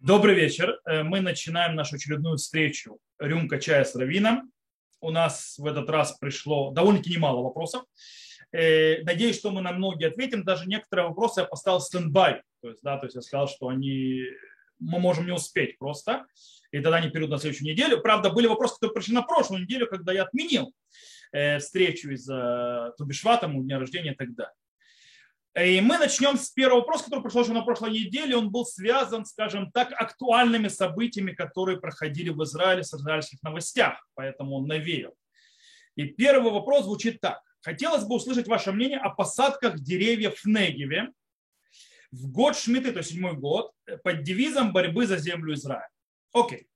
[0.00, 0.78] Добрый вечер.
[0.84, 4.52] Э, мы начинаем нашу очередную встречу «Рюмка чая с Равином».
[5.00, 7.82] У нас в этот раз пришло довольно-таки немало вопросов.
[8.52, 10.44] Э, надеюсь, что мы на многие ответим.
[10.44, 12.42] Даже некоторые вопросы я поставил стендбай.
[12.60, 14.20] То есть, да, то есть я сказал, что они
[14.78, 16.26] мы можем не успеть просто.
[16.72, 18.02] И тогда они перейдут на следующую неделю.
[18.02, 20.74] Правда, были вопросы, которые пришли на прошлую неделю, когда я отменил
[21.32, 24.52] э, встречу из-за Тубишвата, дня рождения и так далее.
[25.58, 28.36] И мы начнем с первого вопроса, который пришел еще на прошлой неделе.
[28.36, 34.06] Он был связан, скажем так, актуальными событиями, которые проходили в Израиле с израильских новостях.
[34.14, 35.14] Поэтому он навеял.
[35.94, 37.40] И первый вопрос звучит так.
[37.62, 41.10] Хотелось бы услышать ваше мнение о посадках деревьев в Негеве
[42.12, 43.72] в год Шмиты, то есть седьмой год,
[44.04, 45.88] под девизом борьбы за землю Израиля.
[46.32, 46.68] Окей.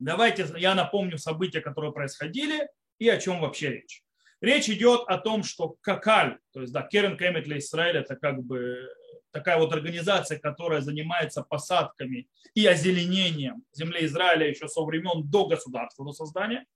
[0.00, 4.02] Давайте я напомню события, которые происходили и о чем вообще речь.
[4.40, 8.42] Речь идет о том, что Какаль, то есть да, Керен Кэмет для Израиля, это как
[8.42, 8.88] бы
[9.30, 16.12] такая вот организация, которая занимается посадками и озеленением земли Израиля еще со времен до государственного
[16.12, 16.66] создания.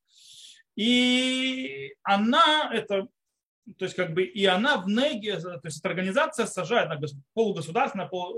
[0.76, 3.08] И она, это,
[3.78, 6.98] то есть как бы и она в Неге, то есть эта организация сажает на
[7.34, 8.36] полугосударственное, пол,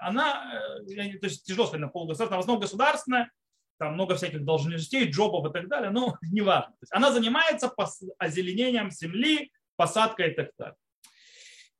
[0.00, 3.30] она, э, то есть тяжело сказать, на полугосударственное, в основном государственное,
[3.78, 6.72] там много всяких должностей, джобов и так далее, но неважно.
[6.72, 7.72] То есть она занимается
[8.18, 10.76] озеленением земли, посадкой и так далее.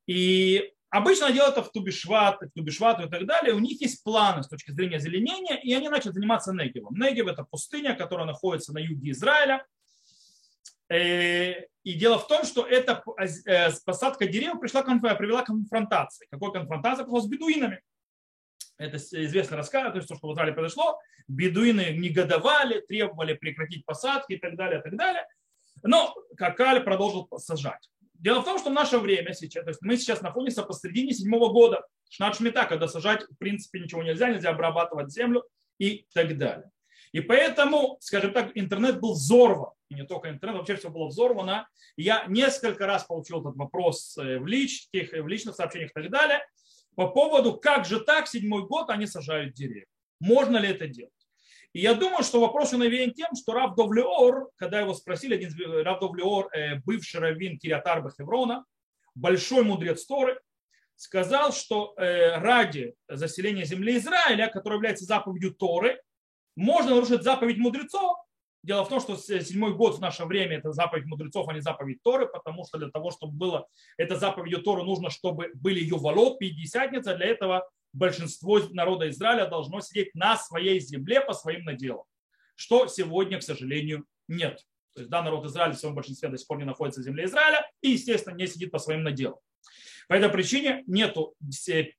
[0.07, 3.53] И обычно делают это в Тубишват, в Тубишвату и так далее.
[3.53, 6.95] У них есть планы с точки зрения озеленения, и они начали заниматься Негевом.
[6.95, 9.65] Негев– это пустыня, которая находится на юге Израиля.
[10.91, 16.27] Э, и дело в том, что эта э, посадка деревьев пришла, привела к конфронтации.
[16.31, 17.03] Какой конфронтация?
[17.03, 17.81] Пришла с бедуинами.
[18.79, 20.99] Это известный рассказ, то есть то, что в Израиле произошло.
[21.27, 25.27] Бедуины негодовали, требовали прекратить посадки и так далее, и так далее.
[25.83, 27.89] Но Какаль продолжил сажать.
[28.13, 31.51] Дело в том, что в наше время сейчас, то есть мы сейчас находимся посредине седьмого
[31.51, 35.43] года, шнат шмита, когда сажать в принципе ничего нельзя, нельзя обрабатывать землю
[35.77, 36.71] и так далее.
[37.11, 39.71] И поэтому, скажем так, интернет был взорван.
[39.89, 41.67] И не только интернет, вообще все было взорвано.
[41.97, 46.41] Я несколько раз получил этот вопрос э, в личных, в личных сообщениях и так далее
[46.95, 49.85] по поводу, как же так, седьмой год они сажают деревья.
[50.19, 51.13] Можно ли это делать?
[51.73, 55.51] И я думаю, что вопрос навеян тем, что Рав Довлеор, когда его спросили, один
[55.83, 58.65] Рав Довлеор, э, бывший раввин Кириатарба Хеврона,
[59.13, 60.39] большой мудрец Торы,
[60.95, 66.01] сказал, что э, ради заселения земли Израиля, которая является заповедью Торы,
[66.55, 68.17] можно нарушить заповедь мудрецов,
[68.61, 72.03] Дело в том, что седьмой год в наше время это заповедь мудрецов, а не заповедь
[72.03, 77.15] Торы, потому что для того, чтобы было это заповедью Торы, нужно, чтобы были ювалот, пятидесятница.
[77.15, 82.03] Для этого большинство народа Израиля должно сидеть на своей земле по своим наделам,
[82.55, 84.65] что сегодня, к сожалению, нет.
[84.93, 87.25] То есть да, народ Израиля в своем большинстве до сих пор не находится в земле
[87.25, 89.39] Израиля и, естественно, не сидит по своим наделам.
[90.09, 91.35] По этой причине нету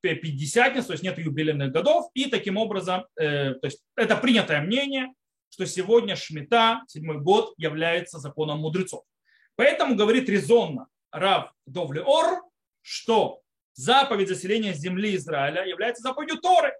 [0.01, 5.13] пятидесятниц, то есть нет юбилейных годов, и таким образом, э, то есть это принятое мнение,
[5.51, 9.03] что сегодня Шмита, седьмой год, является законом мудрецов.
[9.55, 12.41] Поэтому говорит резонно Рав Довли Ор,
[12.81, 13.41] что
[13.73, 16.73] заповедь заселения земли Израиля является заповедью Торы.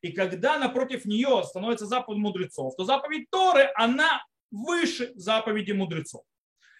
[0.00, 6.24] И когда напротив нее становится заповедь мудрецов, то заповедь Торы, она выше заповеди мудрецов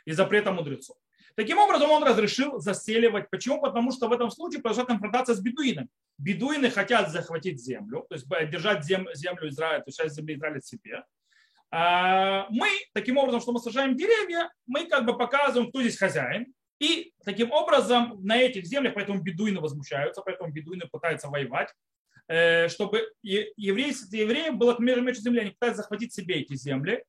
[0.07, 0.97] и запрета мудрецов.
[1.35, 3.31] Таким образом, он разрешил заселивать.
[3.31, 3.61] Почему?
[3.61, 5.89] Потому что в этом случае произошла конфронтация с бедуинами.
[6.17, 11.05] Бедуины хотят захватить землю, то есть держать землю Израиля, то есть часть земли Израиля себе.
[11.71, 16.53] А, мы, таким образом, что мы сажаем деревья, мы как бы показываем, кто здесь хозяин.
[16.79, 21.73] И таким образом на этих землях, поэтому бедуины возмущаются, поэтому бедуины пытаются воевать,
[22.29, 27.05] э, чтобы евреи, евреям было меньше земли, они пытаются захватить себе эти земли.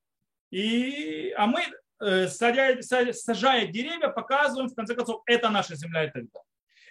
[0.50, 1.62] И, а мы,
[2.02, 6.24] э, сажая, сажая деревья, показываем, в конце концов, это наша земля и так.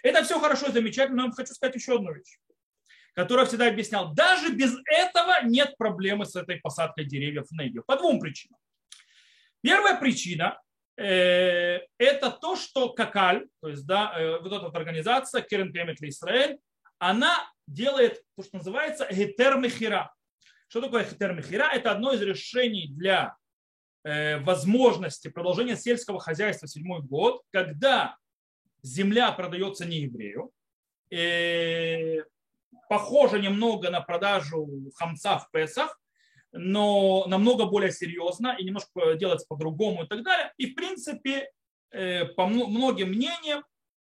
[0.01, 2.39] Это все хорошо замечательно, но я хочу сказать еще одну вещь
[3.15, 7.85] который всегда объяснял, даже без этого нет проблемы с этой посадкой деревьев в Негев.
[7.85, 8.57] По двум причинам.
[9.61, 10.59] Первая причина
[10.97, 16.01] э, это то, что Какаль, то есть да, э, вот эта вот организация Керен Кемет
[16.01, 16.59] Израиль,
[16.97, 20.13] она делает то, что называется гетер мехира.
[20.67, 21.69] Что такое гетер мехира?
[21.73, 23.35] Это одно из решений для
[24.03, 28.17] э, возможности продолжения сельского хозяйства в седьмой год, когда
[28.81, 30.51] земля продается не еврею,
[32.89, 35.97] похоже немного на продажу хамца в Песах,
[36.51, 40.51] но намного более серьезно и немножко делается по-другому и так далее.
[40.57, 41.51] И в принципе,
[41.91, 43.63] э, по многим мнениям,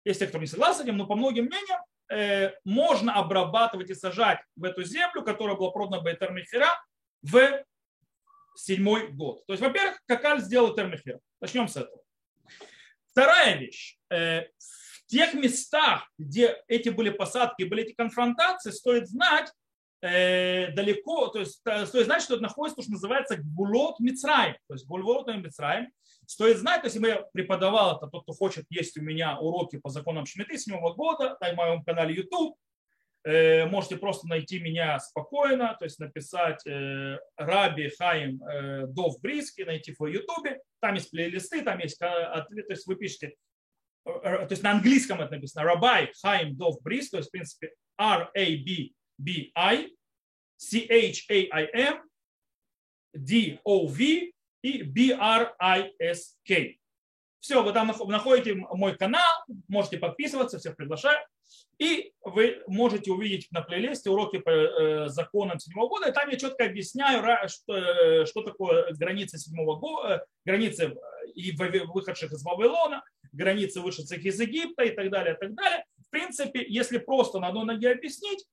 [0.05, 3.95] есть те, кто не согласен с этим, но по многим мнениям, э, можно обрабатывать и
[3.95, 6.69] сажать в эту землю, которая была продана Байтер Мехера,
[7.21, 7.63] в
[8.55, 9.45] седьмой год.
[9.45, 11.19] То есть, во-первых, Какаль сделал Термехер.
[11.41, 12.01] Начнем с этого.
[13.11, 13.97] Вторая вещь.
[15.09, 19.51] Э, тех местах, где эти были посадки, были эти конфронтации, стоит знать,
[20.01, 24.55] э, далеко, то есть, то есть знать, что это находится, то, что называется Гулот Мицраем.
[24.67, 25.89] То есть Гулот Мицраем.
[26.25, 29.89] Стоит знать, то есть я преподавал это, тот, кто хочет, есть у меня уроки по
[29.89, 32.55] законам Шмиты с года на моем канале YouTube.
[33.25, 39.63] Э, можете просто найти меня спокойно, то есть написать э, Раби Хаим э, Дов Бриски,
[39.63, 40.61] найти в Ютубе.
[40.79, 43.35] Там есть плейлисты, там есть ответ, то есть вы пишете,
[44.03, 49.91] то есть на английском это написано Рабай Хаим Дов Брис, то есть в принципе R-A-B-B-I,
[50.57, 52.03] C-H-A-I-M,
[53.13, 54.31] D-O-V
[54.61, 56.75] и B-R-I-S-K.
[57.39, 61.19] Все, вы там находите мой канал, можете подписываться, всех приглашаю.
[61.77, 66.09] И вы можете увидеть на плейлисте уроки по э, законам седьмого года.
[66.09, 70.95] И там я четко объясняю, что, э, что такое границы седьмого года, э, границы
[71.33, 75.85] и выходших из Вавилона, границы вышедших из Египта и так далее, и так далее.
[76.05, 78.45] В принципе, если просто на одной ноге объяснить,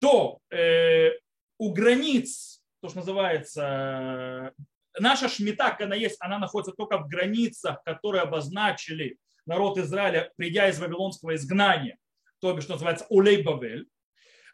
[0.00, 1.10] то э,
[1.58, 4.52] у границ, то, что называется,
[4.98, 9.16] наша шмита, когда она есть, она находится только в границах, которые обозначили
[9.46, 11.96] народ Израиля, придя из вавилонского изгнания
[12.42, 13.88] то бишь, что называется Улей Бавель,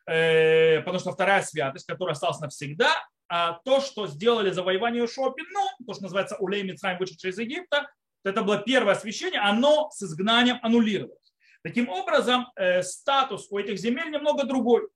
[0.06, 2.92] э, потому что вторая святость, которая осталась навсегда,
[3.30, 7.88] а то, что сделали завоевание Шопи, ну, то, что называется Улей Мицраем, вышедший из Египта,
[8.28, 11.34] это было первое освящение, оно с изгнанием аннулировалось.
[11.62, 14.88] Таким образом, э, статус у этих земель немного другой.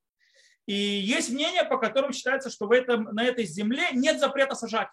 [0.67, 4.89] И есть мнение, по которым считается, что в этом, на этой земле нет запрета сажать.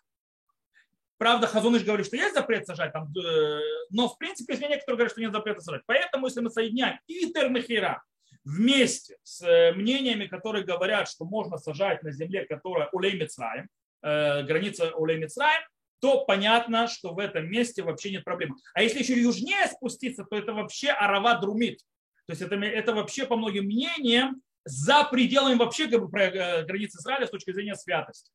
[1.18, 3.60] Правда, Хазуныш говорит, что есть запрет сажать, там, э,
[3.92, 5.82] но в принципе есть мнение, которые говорят, что нет запрета сажать.
[5.86, 8.02] Поэтому, если мы соединяем и Термехира
[8.44, 13.68] вместе с э, мнениями, которые говорят, что можно сажать на земле, которая Улей Мицраем,
[14.02, 15.62] граница Улей Мицраем,
[16.00, 18.56] то понятно, что в этом месте вообще нет проблем.
[18.74, 21.80] А если еще южнее спуститься, то это вообще Арава Друмит.
[22.26, 27.28] То есть это, это вообще, по многим мнениям, за пределами вообще как бы, границы Израиля
[27.28, 28.32] с точки зрения святости.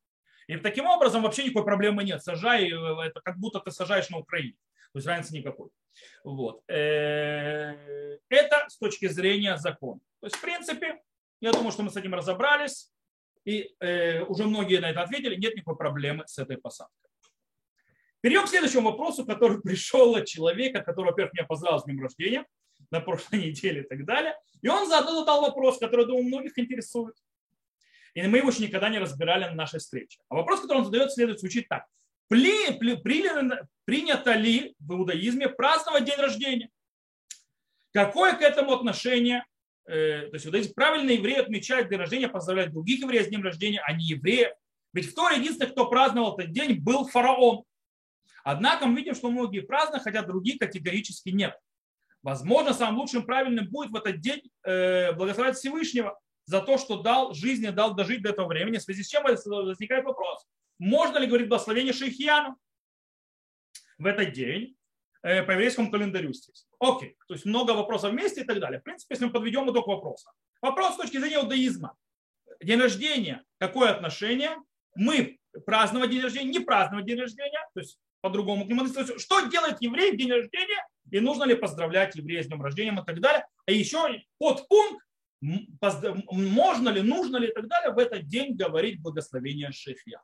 [0.47, 2.21] И таким образом вообще никакой проблемы нет.
[2.23, 4.55] Сажай, э, это как будто ты сажаешь на Украине.
[4.93, 5.69] То есть разницы никакой.
[6.23, 6.61] Вот.
[6.67, 9.99] Э, это с точки зрения закона.
[10.19, 11.01] То есть, в принципе,
[11.41, 12.91] я думаю, что мы с этим разобрались.
[13.43, 15.35] И э, уже многие на это ответили.
[15.35, 17.04] Нет никакой проблемы с этой посадкой.
[18.25, 22.43] Перейдем к следующему вопросу, который пришел от человека, который, во-первых, меня поздравил с днем рождения
[22.89, 24.35] на прошлой неделе и так далее.
[24.63, 27.13] И он задал вопрос, который, думаю, многих интересует.
[28.15, 30.17] И мы его еще никогда не разбирали на нашей встрече.
[30.27, 31.85] А вопрос, который он задает, следует звучит так.
[32.27, 33.29] При, при, при,
[33.85, 36.71] принято ли в иудаизме праздновать день рождения?
[37.93, 39.45] Какое к этому отношение?
[39.85, 43.83] Э, то есть иудаизм, правильно евреи отмечают день рождения, поздравляют других евреев с днем рождения,
[43.85, 44.51] а не евреев.
[44.93, 47.65] Ведь в Торе единственный, кто праздновал этот день, был фараон.
[48.45, 51.59] Однако мы видим, что многие празднуют, хотя другие категорически нет.
[52.21, 57.33] Возможно, самым лучшим правильным будет в этот день э, благословлять Всевышнего, за то, что дал
[57.33, 60.45] жизни, дал дожить до этого времени, в связи с чем возникает вопрос.
[60.77, 62.55] Можно ли говорить благословение Шейхияну
[63.97, 64.77] в этот день
[65.23, 66.75] э, по еврейскому календарю, естественно.
[66.79, 68.79] Окей, то есть много вопросов вместе и так далее.
[68.79, 70.29] В принципе, если мы подведем итог вопроса.
[70.61, 71.95] Вопрос с точки зрения иудаизма.
[72.61, 74.55] День рождения, какое отношение?
[74.93, 79.79] Мы праздновать день рождения, не праздновать день рождения, то есть по-другому к нему Что делает
[79.81, 83.45] еврей в день рождения и нужно ли поздравлять еврея с днем рождения и так далее.
[83.67, 83.99] А еще
[84.39, 85.05] подпункт
[85.41, 90.23] можно ли, нужно ли и так далее в этот день говорить благословение Шефья.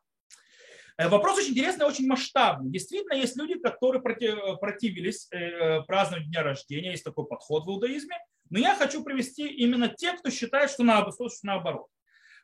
[0.97, 2.71] Э, вопрос очень интересный, очень масштабный.
[2.71, 8.17] Действительно, есть люди, которые противились э, празднованию дня рождения, есть такой подход в иудаизме,
[8.49, 11.85] но я хочу привести именно те, кто считает, что наоборот.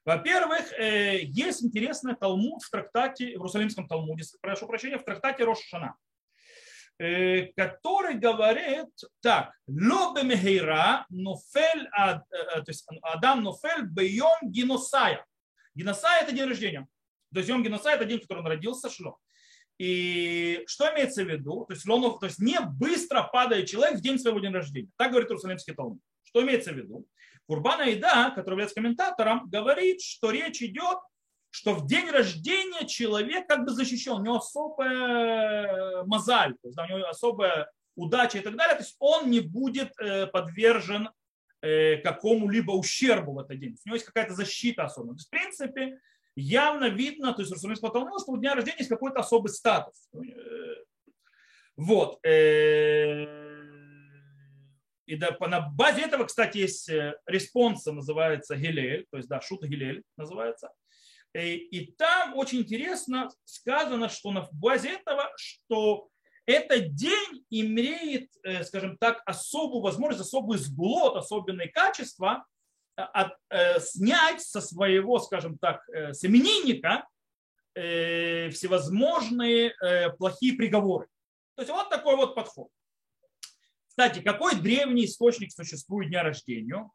[0.07, 5.97] Во-первых, э, есть интересный талмуд в трактате, в Иерусалимском талмуде, прошу прощения, в трактате Рошана.
[6.97, 8.87] Э, который говорит
[9.21, 15.25] так, лобе мехейра нофель, э, то есть Адам нофель бейом геносая.
[15.75, 16.87] Геносая это день рождения.
[17.33, 19.19] То есть Йом Геносая это день, в который он родился, шло.
[19.77, 21.65] И что имеется в виду?
[21.65, 24.89] То есть, он, то есть не быстро падает человек в день своего дня рождения.
[24.95, 25.99] Так говорит Иерусалимский Талмуд.
[26.23, 27.05] Что имеется в виду?
[27.47, 30.99] Курбана Ида, который является комментатором, говорит, что речь идет
[31.49, 36.83] что в день рождения человек как бы защищен, у него особая мозаль, то есть, да,
[36.83, 41.09] у него особая удача и так далее, то есть он не будет э, подвержен
[41.61, 43.75] э, какому-либо ущербу в этот день.
[43.83, 45.15] У него есть какая-то защита особенная.
[45.15, 45.99] То есть, в принципе,
[46.35, 50.09] явно видно, то есть Ерушалми, потому что у дня рождения есть какой-то особый статус.
[50.13, 50.19] Э,
[51.75, 52.19] вот.
[55.07, 56.89] И да, на базе этого, кстати, есть
[57.25, 60.69] респонса, называется Гилель, то есть, да, שו"ת Гилель называется.
[61.33, 66.09] Э, и там очень интересно сказано, что на базе этого, что
[66.45, 72.45] этот день имеет, э, скажем так, особую возможность, особый סגולות, особенные качества,
[72.95, 77.07] от, э, снять со своего, скажем так, э, с именинника
[77.75, 81.07] э, всевозможные э, плохие приговоры.
[81.55, 82.69] То есть вот такой вот подход.
[83.97, 86.87] Кстати, какой древний источник существует дня рождения,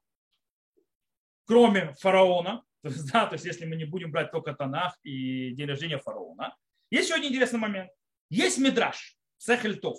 [1.47, 2.65] кроме фараона?
[3.13, 6.57] Да, то есть если мы не будем брать только Танах и день рождения фараона.
[6.91, 7.91] Есть еще один интересный момент.
[8.31, 9.99] Есть Мидраш, Сехельтов.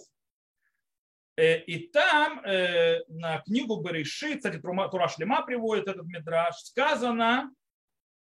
[1.36, 7.52] Э, и там э, на книгу Береши, кстати, Тура Шлема приводит этот Мидраш, сказано,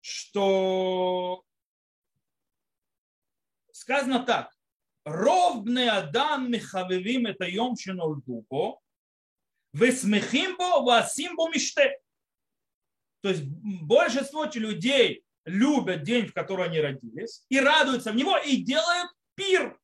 [0.01, 1.41] что
[3.71, 4.56] сказано так.
[5.07, 8.81] Ровбне Адам Михавевим это Йом Шинолдубо,
[9.71, 11.97] Весмехимбо Васимбо Миште.
[13.21, 18.57] То есть большинство людей любят день, в который они родились, и радуются в него, и
[18.57, 19.79] делают пир.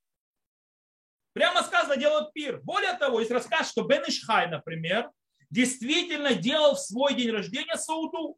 [1.32, 2.60] Прямо сказано, делают пир.
[2.62, 5.10] Более того, есть рассказ, что Бен Ишхай, например,
[5.50, 8.38] действительно делал в свой день рождения сауду.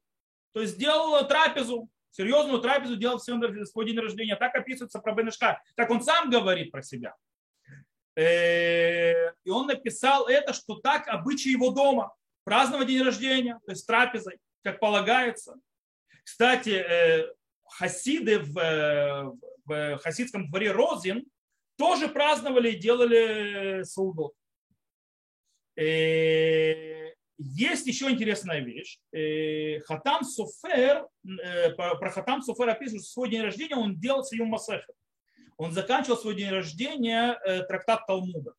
[0.53, 4.36] То есть делал трапезу, серьезную трапезу делал в свой день рождения.
[4.36, 5.57] Так описывается про Бен Ишхай.
[5.75, 7.15] Так он сам говорит про себя.
[8.15, 12.15] Э, и он написал это, что так обычай его дома.
[12.45, 15.55] Праздновать день рождения, то есть трапезой, как полагается.
[16.24, 17.34] Кстати, э,
[17.65, 21.25] хасиды в, в хасидском дворе Розин
[21.77, 24.34] тоже праздновали и делали саудот.
[25.75, 27.04] Э,
[27.37, 28.99] есть еще интересная вещь.
[29.11, 34.49] Э, Хатам Софер, э, про Хатам Софер описывает, что свой день рождения он делал Сиюм
[34.49, 34.93] Масеха.
[35.57, 37.39] Он заканчивал свой день рождения
[37.69, 38.53] трактат Талмуда.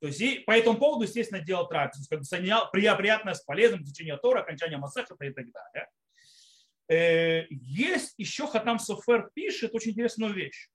[0.00, 3.84] То есть и по этому поводу, естественно, делал трапезу, как бы соединял приятное с полезным,
[3.84, 7.46] изучение Тора, окончание Масеха и так далее.
[7.48, 10.68] Есть еще Хатам Софер пишет очень интересную вещь.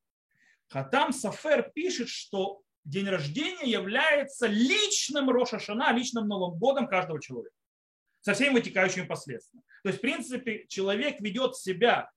[0.69, 7.55] Хатам Сафер пишет, что день рождения является личным Рошашана, личным Новым годом каждого человека
[8.21, 9.63] со всеми вытекающими последствиями.
[9.83, 12.09] То есть, в принципе, человек ведет себя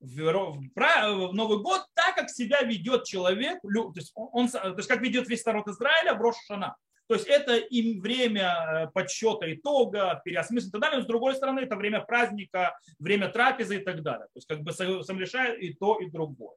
[0.00, 5.28] в Новый год так, как себя ведет человек, то есть, он, то есть как ведет
[5.28, 6.76] весь народ Израиля в Рошашана.
[7.06, 10.98] То есть это им время э, подсчета итога, переосмысления и так далее.
[10.98, 14.26] Но с другой стороны, это время праздника, время трапезы и так далее.
[14.26, 16.56] То есть как бы совмещает и то, и другое.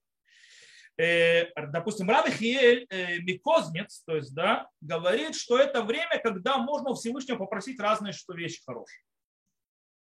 [0.97, 6.89] Э, допустим, Рав Ихиель э, Микознец, то есть, да, говорит, что это время, когда можно
[6.89, 9.03] у Всевышнего попросить разные что вещи хорошие.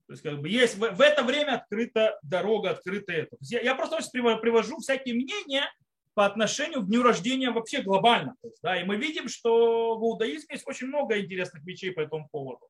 [0.06, 3.36] То есть, как бы есть в, в это время открыта дорога, открыто это.
[3.40, 5.64] Я, я просто привожу всякие мнения
[6.14, 8.36] по отношению к дню рождения вообще глобально.
[8.40, 12.00] То есть, да, и мы видим, что в иудаизме есть очень много интересных вещей по
[12.00, 12.68] этому поводу.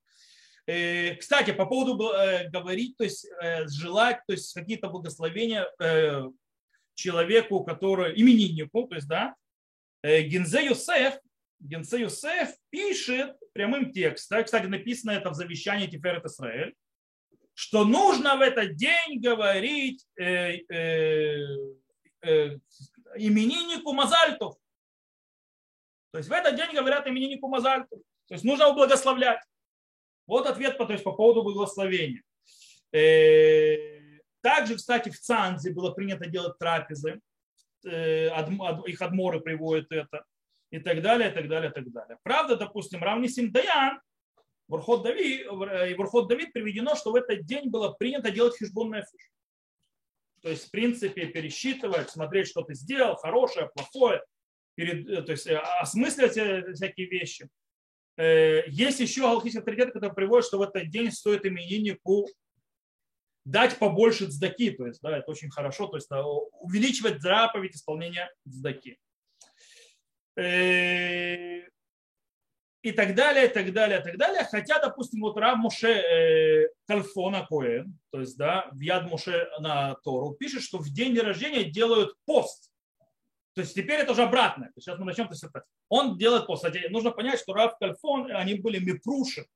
[0.66, 2.10] Э, кстати, по поводу
[2.50, 3.28] говорить, то есть
[3.66, 5.66] желать, то есть какие-то благословения
[6.98, 9.34] человеку, который, имениннику, то есть, да,
[10.02, 11.18] э, Гензе Юсеф,
[11.60, 16.74] Гензе Юсеф пишет прямым текстом, кстати, написано это в завещании Тиферет Исраэль,
[17.54, 21.46] что нужно в этот день говорить э, э,
[22.22, 22.58] э,
[23.16, 24.56] имениннику Мазальтов.
[26.12, 28.00] То есть в этот день говорят имениннику Мазальтов.
[28.28, 29.42] То есть нужно его благословлять.
[30.26, 32.22] Вот ответ то есть, по поводу благословения.
[32.92, 33.97] Э,
[34.40, 37.21] также, кстати, в Цанзе было принято делать трапезы,
[37.85, 38.28] э,
[38.87, 40.25] их адморы приводят это,
[40.71, 42.18] и так далее, и так далее, и так далее.
[42.23, 44.00] Правда, допустим, Равнисим Даян,
[44.68, 49.30] Вархот Давид, Вархот Давид приведено, что в этот день было принято делать хижбонное фиш.
[50.42, 54.23] То есть, в принципе, пересчитывать, смотреть, что ты сделал, хорошее, плохое,
[54.75, 56.33] перед, э, то есть э, осмысливать
[56.76, 57.49] всякие вещи.
[58.16, 62.26] Есть еще галактический авторитет, который приводит, что в этот день стоит имениннику
[63.48, 66.10] дать побольше цдаки, то есть, да, это очень хорошо, то есть
[66.60, 68.98] увеличивать заповедь исполнения цдаки.
[70.36, 71.62] Э,
[72.82, 74.44] и так далее, и так далее, и так далее.
[74.44, 79.94] Хотя, допустим, вот Рав Моше э, Кальфона Коэн, то есть, да, в Яд Моше на
[80.04, 82.70] Тору, пишет, что в день рождения делают пост.
[83.54, 84.70] То есть теперь это уже обратно.
[84.76, 85.26] Сейчас мы начнем.
[85.26, 85.44] То есть
[85.88, 86.64] он делает пост.
[86.64, 89.46] Кстати, нужно понять, что Рав Кальфон, они были мипруши,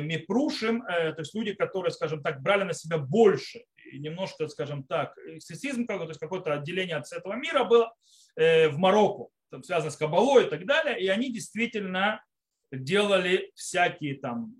[0.00, 5.16] мипрушим, э, то есть люди, которые, скажем так, брали на себя больше, немножко, скажем так,
[5.18, 7.94] эксцессизм, то есть какое-то отделение от этого мира было
[8.36, 12.24] э, в Марокко, там, связано с Кабалой и так далее, и они действительно
[12.72, 14.54] делали всякие там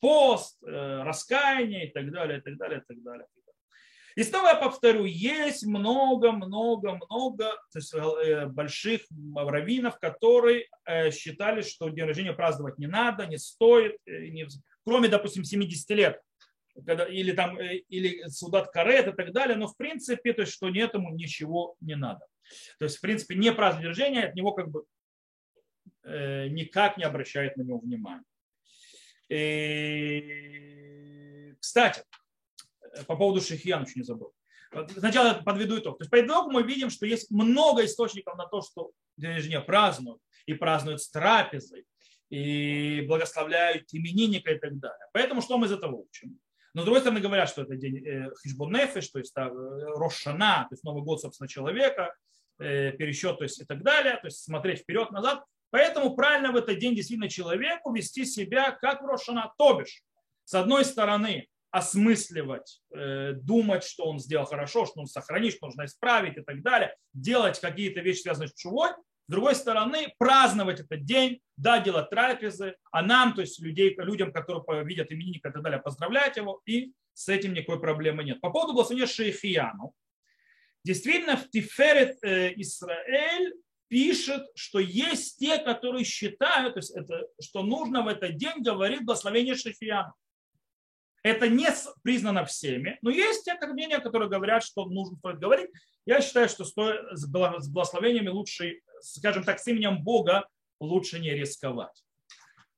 [0.00, 3.26] пост, раскаяние и так далее, и так далее, и так далее.
[4.16, 7.58] И снова я повторю, есть много-много-много
[8.24, 9.02] э, больших
[9.34, 14.46] раввинов, которые э, считали, что день рождения праздновать не надо, не стоит, э, не,
[14.84, 16.20] кроме, допустим, 70 лет,
[16.86, 20.68] когда, или, там, или Судат Карет и так далее, но в принципе, то есть, что
[20.68, 22.26] этому ничего не надо.
[22.78, 24.84] То есть, в принципе, не праздновать рождения, от него как бы
[26.04, 28.24] э, никак не обращает на него внимания.
[29.28, 30.52] И,
[31.58, 32.02] кстати,
[33.06, 34.32] по поводу шихьян еще не забыл.
[34.96, 35.98] Сначала подведу итог.
[35.98, 39.60] То есть по итогу мы видим, что есть много источников на то, что день рождения
[39.60, 41.84] празднуют и празднуют с трапезой,
[42.30, 45.06] и благословляют именинника и так далее.
[45.12, 46.38] Поэтому что мы из этого учим?
[46.72, 50.74] Но с другой стороны говорят, что это день э, Хишбонефиш, то есть э, Рошана, то
[50.74, 52.14] есть Новый год, собственно, человека,
[52.58, 55.44] э, пересчет, то есть и так далее, то есть смотреть вперед, назад.
[55.68, 60.02] Поэтому правильно в этот день действительно человеку вести себя как в Рошана, то бишь,
[60.44, 66.36] с одной стороны, осмысливать, думать, что он сделал хорошо, что он сохранить, что нужно исправить
[66.36, 68.90] и так далее, делать какие-то вещи, связанные с чувой,
[69.26, 74.32] с другой стороны, праздновать этот день, да, делать трапезы, а нам, то есть людей, людям,
[74.32, 78.40] которые видят именинника и так далее, поздравлять его, и с этим никакой проблемы нет.
[78.40, 79.94] По поводу благословения Шейфияну.
[80.84, 83.54] Действительно, в Тиферет э, Израиль
[83.88, 89.04] пишет, что есть те, которые считают, то есть это, что нужно в этот день говорить
[89.04, 90.12] благословение Шейфияну.
[91.22, 91.68] Это не
[92.02, 95.70] признано всеми, но есть те мнения, которые говорят, что нужно стоит говорить.
[96.04, 97.26] Я считаю, что стоит, с
[97.68, 100.48] благословениями лучше, скажем так, с именем Бога
[100.80, 102.02] лучше не рисковать.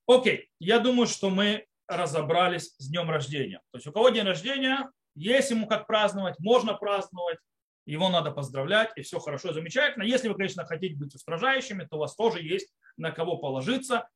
[0.07, 3.61] Окей, я думаю, что мы разобрались с днем рождения.
[3.71, 7.39] То есть у кого день рождения, есть ему как праздновать, можно праздновать,
[7.87, 10.03] его надо поздравлять, и все хорошо, замечательно.
[10.03, 14.07] Если вы, конечно, хотите быть устражающими, то у вас тоже есть на кого положиться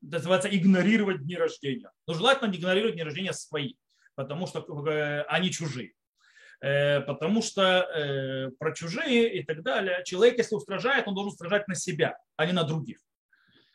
[0.00, 1.90] называется игнорировать дни рождения.
[2.06, 3.74] Но желательно не игнорировать дни рождения свои,
[4.14, 5.92] потому что э, они чужие.
[6.60, 11.68] Э, потому что э, про чужие и так далее, человек, если устражает, он должен устражать
[11.68, 12.98] на себя, а не на других.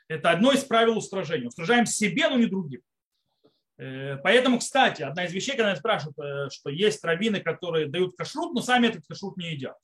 [0.07, 1.47] Это одно из правил устражения.
[1.47, 2.81] Устражаем себе, но не другим.
[3.77, 8.61] Поэтому, кстати, одна из вещей, когда меня спрашивают, что есть раввины, которые дают кашрут, но
[8.61, 9.75] сами этот кашрут не едят.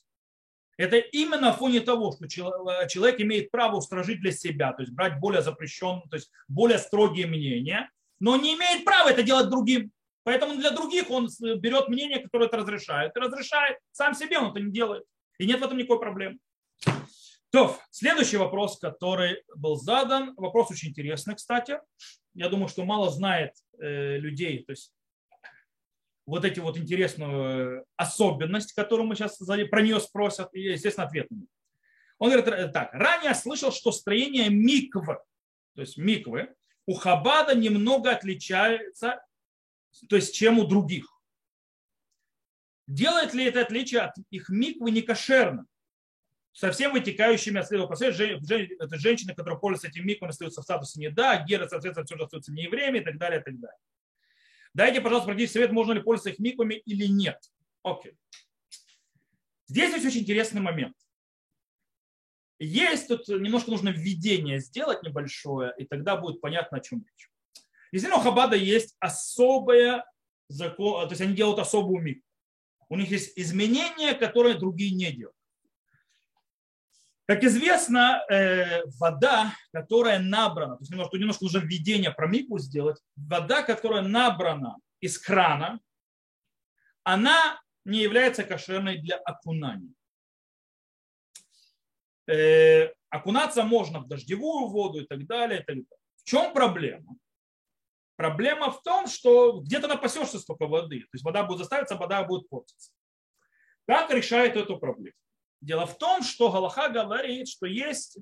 [0.79, 5.19] Это именно на фоне того, что человек имеет право устражить для себя, то есть брать
[5.19, 9.91] более запрещенные, то есть более строгие мнения, но не имеет права это делать другим.
[10.23, 13.77] Поэтому для других он берет мнение, которое это разрешает, и разрешает.
[13.91, 15.03] Сам себе он это не делает.
[15.37, 16.37] И нет в этом никакой проблемы.
[17.51, 21.77] То, следующий вопрос, который был задан, вопрос очень интересный, кстати.
[22.33, 24.93] Я думаю, что мало знает э, людей, то есть
[26.29, 31.47] вот эти вот интересную особенность, которую мы сейчас про нее спросят, и, естественно, ответ нее.
[32.19, 36.53] Он говорит э, так, ранее слышал, что строение микв, то есть миквы,
[36.85, 39.23] у Хабада немного отличается,
[40.07, 41.07] то есть чем у других.
[42.87, 45.67] Делает ли это отличие от их миквы некошерным?
[46.51, 51.09] Со всем вытекающими от следующего это женщины, которые пользуются этим миквами, остаются в статусе не
[51.09, 53.77] да, геры, соответственно, все остаются не евреями и так далее, и так далее.
[54.79, 57.37] Дайте, пожалуйста, практический совет, можно ли пользоваться их миквами или нет.
[57.83, 58.13] Окей.
[59.67, 60.95] Здесь есть очень интересный момент.
[62.59, 67.29] Есть тут немножко нужно введение сделать небольшое, и тогда будет понятно, о чем речь.
[67.91, 70.09] Действительно, Хабада есть особая
[70.47, 72.23] закон, то есть они делают особую микву.
[72.87, 75.35] У них есть изменения, которые другие не делают.
[77.29, 82.99] Как известно, э, вода, которая набрана, то есть немножко, немножко уже введение про микву сделать,
[83.15, 85.79] вода, которая набрана из крана,
[87.03, 89.93] она не является кошерной для окунания.
[92.25, 95.59] Э, окунаться можно в дождевую воду и так далее.
[95.59, 96.01] И так далее.
[96.15, 97.15] В чем проблема?
[98.15, 102.49] Проблема в том, что где-то напасешься столько воды, то есть вода будет заставиться, вода будет
[102.49, 102.91] портиться.
[103.85, 105.13] Как решает эту проблему?
[105.61, 108.17] Дело в том, что Галаха говорит, что есть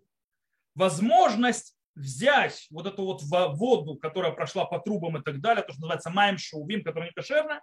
[0.76, 5.82] возможность взять вот эту вот воду, которая прошла по трубам и так далее, то, что
[5.82, 7.62] называется майм шоувим, которая не кошерна,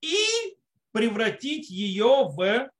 [0.00, 0.16] и
[0.92, 2.70] превратить ее в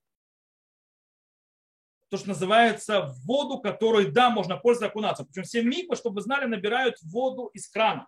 [2.08, 5.24] то, что называется воду, которой, да, можно пользоваться окунаться.
[5.24, 8.06] Причем все миквы, чтобы вы знали, набирают воду из крана.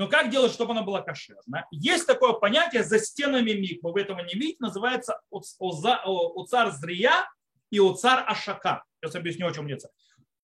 [0.00, 1.66] Но как делать, чтобы она была кошерна?
[1.70, 7.28] Есть такое понятие за стенами миквы, вы этого не видите, называется уцар зрия
[7.68, 8.82] и уцар ашака.
[8.98, 9.82] Сейчас объясню, о чем идет.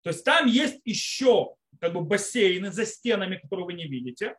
[0.03, 4.37] То есть там есть еще как бы бассейны за стенами, которые вы не видите.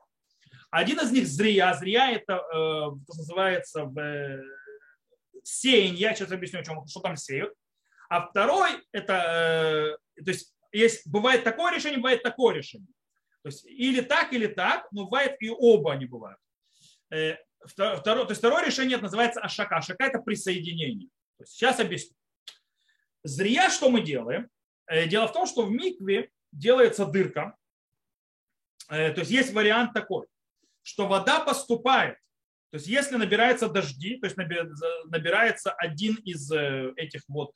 [0.69, 1.73] Один из них зрия.
[1.73, 4.43] Зрия это э, называется в
[5.41, 5.99] сеяние.
[5.99, 7.55] Я сейчас объясню, о чем, что там сеют.
[8.07, 12.87] А второй это, э, то есть есть, бывает такое решение, бывает такое решение.
[13.47, 16.37] То есть или так, или так, но бывает и оба они бывают.
[17.09, 19.77] Э, второе, то есть второе решение называется ашака.
[19.77, 21.07] Ашака это присоединение.
[21.37, 22.13] То есть сейчас объясню.
[23.23, 24.49] Зря что мы делаем?
[24.85, 27.55] Э, дело в том, что в микве делается дырка.
[28.89, 30.27] Э, то есть есть вариант такой,
[30.83, 32.17] что вода поступает.
[32.71, 37.53] То есть если набирается дожди, то есть набирается один из этих вот,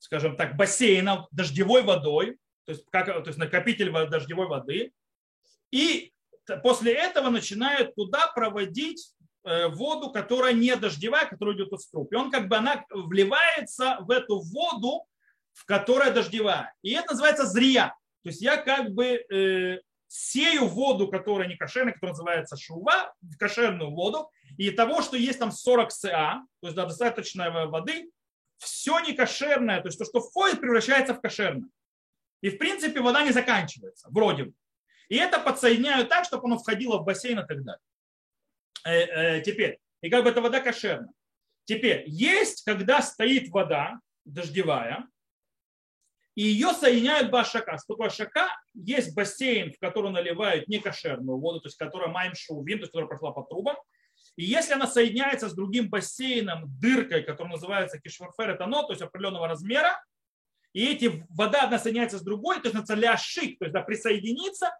[0.00, 4.92] скажем так, бассейнов дождевой водой, то есть, как, то есть накопитель дождевой воды,
[5.70, 6.12] И
[6.62, 9.12] после этого начинают туда проводить
[9.44, 12.12] э, воду, которая не дождевая, которая идет из труб.
[12.12, 15.04] И он как бы она вливается в эту воду,
[15.52, 16.74] в которой дождевая.
[16.82, 17.94] И это называется зрия.
[18.22, 23.36] То есть я как бы э, сею воду, которая не кошерная, которая называется шува, в
[23.36, 28.10] кошерную воду, и того, что есть там 40 СА, то есть да, достаточно воды,
[28.58, 31.68] все не кошерное, то есть то, что входит, превращается в кошерное.
[32.42, 34.52] И в принципе вода не заканчивается, вроде бы.
[35.08, 37.82] И это подсоединяют так, чтобы оно входило в бассейн и так далее.
[38.84, 41.12] Э, э, теперь, и как бы эта вода кошерная.
[41.64, 45.06] Теперь, есть, когда стоит вода дождевая,
[46.36, 47.76] и ее соединяют башака.
[47.76, 48.48] Что башака?
[48.72, 53.08] Есть бассейн, в который наливают некошерную воду, то есть которая маем шоувин, то есть которая
[53.08, 53.76] прошла по трубам.
[54.36, 59.48] И если она соединяется с другим бассейном, дыркой, которая называется кишварфер этано, то есть определенного
[59.48, 60.02] размера,
[60.72, 64.70] и эти вода одна соединяется с другой, то есть на ляшик, то есть да, присоединиться,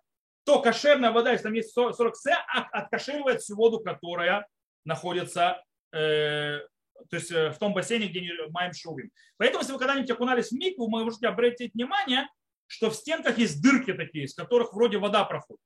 [0.45, 2.33] то кошерная вода, если там есть 40 С,
[2.73, 4.47] откаширивает всю воду, которая
[4.85, 6.61] находится э,
[7.09, 9.11] то есть э, в том бассейне, где не маем шувим.
[9.37, 12.29] Поэтому, если вы когда-нибудь окунались в микву, вы можете обратить внимание,
[12.67, 15.63] что в стенках есть дырки такие, из которых вроде вода проходит.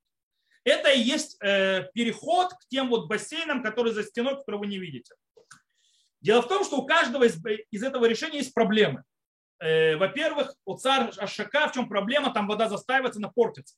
[0.64, 4.78] Это и есть э, переход к тем вот бассейнам, которые за стеной, которые вы не
[4.78, 5.14] видите.
[6.20, 7.38] Дело в том, что у каждого из,
[7.70, 9.04] из этого решения есть проблемы.
[9.64, 13.76] Э, во-первых, у царь Ашака, в чем проблема, там вода застаивается, она портится.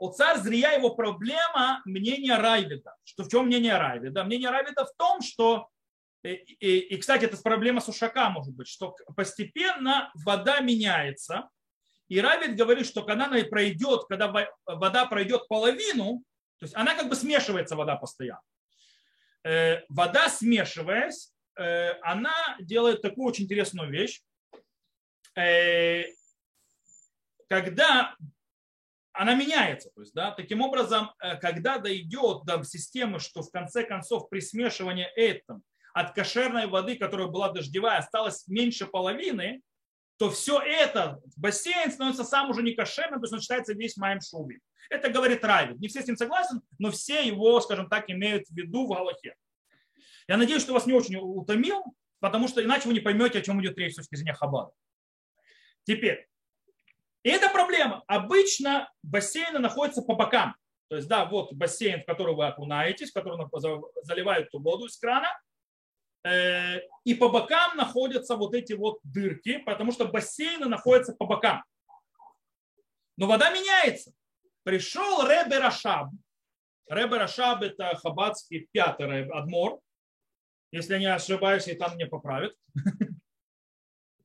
[0.00, 2.96] У царь зря его проблема мнение Райвида.
[3.04, 4.24] Что в чем мнение Райвида?
[4.24, 5.68] Мнение Райвида в том, что
[6.24, 11.48] и, и, и, кстати, это проблема сушака может быть, что постепенно вода меняется.
[12.08, 14.32] И Равид говорит, что когда она пройдет, когда
[14.66, 16.22] вода пройдет половину,
[16.58, 18.42] то есть она как бы смешивается, вода постоянно.
[19.44, 24.22] Э, вода, смешиваясь, э, она делает такую очень интересную вещь.
[25.36, 26.04] Э,
[27.48, 28.16] когда
[29.12, 29.90] она меняется.
[29.94, 31.10] То есть, да, таким образом,
[31.40, 35.62] когда дойдет до системы, что в конце концов при смешивании этом
[35.92, 39.60] от кошерной воды, которая была дождевая, осталось меньше половины,
[40.18, 44.20] то все это, бассейн становится сам уже не кошерным, то есть он считается весь моим
[44.20, 44.60] шуби.
[44.88, 45.78] Это говорит Равид.
[45.80, 49.34] Не все с ним согласен, но все его, скажем так, имеют в виду в Галахе.
[50.32, 51.84] Я надеюсь, что вас не очень утомил,
[52.18, 54.72] потому что иначе вы не поймете, о чем идет речь с точки зрения Хабада.
[55.84, 56.26] Теперь,
[57.22, 58.02] и это проблема.
[58.06, 60.56] Обычно бассейны находятся по бокам.
[60.88, 63.46] То есть, да, вот бассейн, в который вы окунаетесь, в который
[64.02, 65.28] заливают ту воду из крана,
[66.24, 71.64] Э, и по бокам находятся вот эти вот дырки, потому что бассейны находятся по бокам.
[73.16, 74.12] Но вода меняется.
[74.62, 76.10] Пришел Ребе Рашаб.
[76.88, 79.80] Ребе Рашаб это хабадский пятый адмор.
[80.72, 82.56] Если я не ошибаюсь, и там мне поправят.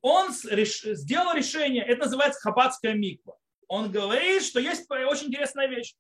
[0.02, 3.38] Он сделал решение, это называется хабадская миква.
[3.68, 5.94] Он говорит, что есть очень интересная вещь.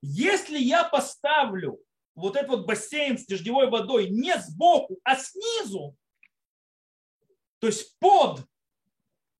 [0.00, 1.78] Если я поставлю
[2.14, 5.94] вот этот вот бассейн с дождевой водой не сбоку, а снизу,
[7.58, 8.46] то есть под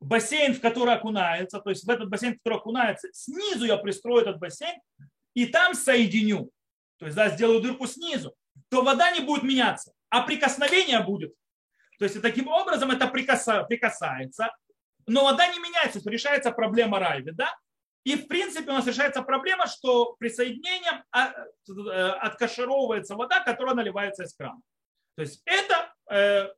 [0.00, 4.22] бассейн, в который окунается, то есть в этот бассейн, в который окунается, снизу я пристрою
[4.22, 4.80] этот бассейн
[5.34, 6.50] и там соединю,
[6.98, 8.34] то есть да, сделаю дырку снизу,
[8.68, 11.34] то вода не будет меняться, а прикосновение будет.
[11.98, 14.54] То есть таким образом это прикасается,
[15.06, 17.56] но вода не меняется, то решается проблема райви, да?
[18.04, 24.24] И в принципе у нас решается проблема, что присоединением а, э, откашировывается вода, которая наливается
[24.24, 24.60] из крана.
[25.16, 26.48] То есть это, э,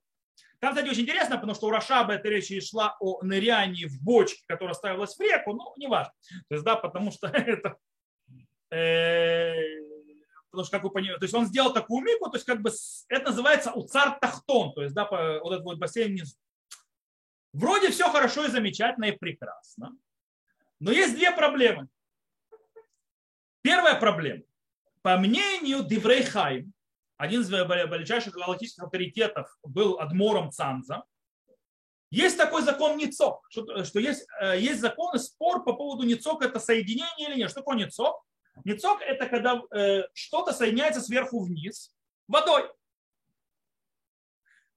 [0.59, 4.43] там, кстати, очень интересно, потому что у Рашаба эта речь шла о нырянии в бочке,
[4.49, 6.13] которая ставилась в реку, ну, не важно.
[6.49, 7.77] То есть, да, потому что это,
[8.71, 9.55] э,
[10.55, 12.71] потому что, как вы понимаете, то есть он сделал такую микву, то есть как бы
[13.09, 16.37] это называется אוצר תחתון, то есть, да, вот этот вот бассейн внизу.
[17.53, 19.97] Вроде все хорошо и замечательно и прекрасно.
[20.81, 21.89] Но есть две проблемы.
[23.63, 24.43] Первая проблема.
[25.03, 26.73] По мнению Диврей Хаим,
[27.17, 31.05] один из величайших галахических авторитетов был адмор из Цанза,
[32.11, 36.43] есть такой закон Ницок, что, что есть, э, есть закон и спор по поводу Ницок,
[36.43, 37.51] это соединение или нет.
[37.51, 38.23] Что такое Ницок?
[38.65, 41.95] Ницок это когда э, что-то соединяется сверху вниз
[42.29, 42.69] водой.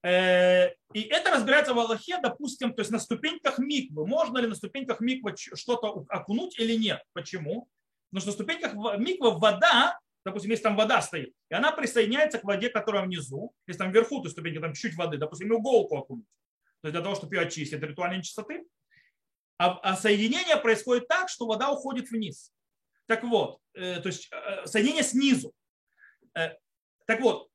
[0.02, 4.06] Э, и это разбирается в Аллахе, допустим, то есть на ступеньках миквы.
[4.06, 7.02] Можно ли на ступеньках миквы что-то окунуть или нет?
[7.12, 7.68] Почему?
[8.10, 12.44] Потому что на ступеньках миквы вода, допустим, если там вода стоит, и она присоединяется к
[12.44, 16.26] воде, которая внизу, если там вверху то ступеньки, там чуть-чуть воды, допустим, иголку окунуть,
[16.80, 18.64] то есть для того, чтобы ее очистить от ритуальной нечистоты.
[19.58, 22.52] А, а соединение происходит так, что вода уходит вниз.
[23.08, 25.52] Так вот, э, то есть э, соединение снизу.
[26.34, 26.50] Э,
[27.06, 27.48] так вот,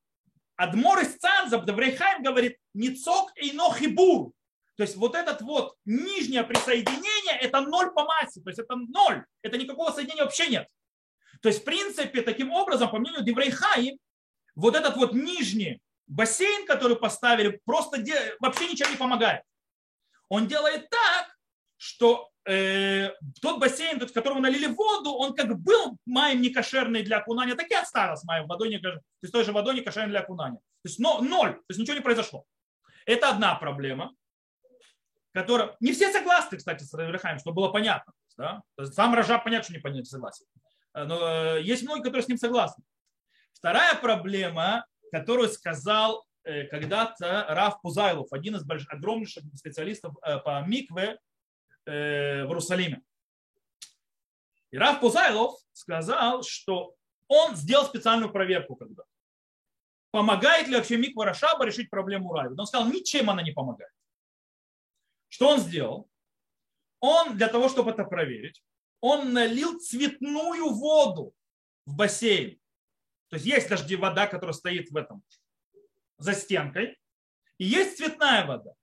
[0.56, 4.34] Адмор из Цанза, Диврей Хаим говорит, ניצוק אינו חיבור.
[4.76, 9.24] То есть вот этот вот нижнее присоединение, это ноль по массе, то есть это ноль,
[9.44, 10.68] это никакого соединения вообще нет.
[11.42, 14.00] То есть в принципе таким образом, по мнению Диврей Хаим,
[14.56, 18.36] вот этот вот нижний бассейн, который поставили, просто де...
[18.40, 19.44] вообще ничем не помогает.
[20.30, 21.38] Он делает так,
[21.78, 27.56] что э, тот бассейн, в которому налили воду, он как был маем некошерный для окунания,
[27.56, 30.58] так и остался маем водой не То есть той же водой некошерной для окунания.
[30.58, 32.46] То есть но, ноль, то есть ничего не произошло.
[33.06, 34.14] Это одна проблема,
[35.34, 35.76] которая...
[35.80, 38.14] Не все согласны, кстати, с Равихаем, чтобы было понятно.
[38.38, 38.62] Да?
[38.84, 40.46] Сам Рожа понятно, что не понятно, согласен.
[40.94, 42.84] Но э, есть многие, которые с ним согласны.
[43.54, 50.62] Вторая проблема, которую сказал э, когда-то Раф Пузайлов, один из больших, огромнейших специалистов э, по
[50.62, 51.18] микве
[51.86, 53.02] в Иерусалиме.
[54.72, 56.96] И Раф Пузайлов сказал, что
[57.28, 59.04] он сделал специальную проверку когда.
[60.12, 62.50] Помогает ли вообще миква Рашаба решить проблему рая?
[62.50, 63.92] Он сказал, ничем она не помогает.
[65.28, 66.10] Что он сделал?
[67.00, 68.64] Он для того, чтобы это проверить,
[69.02, 71.34] он налил цветную воду
[71.86, 72.60] в бассейн.
[73.30, 75.24] То есть есть дожди вода, которая стоит в этом,
[76.18, 76.98] за стенкой,
[77.58, 78.74] и есть цветная вода.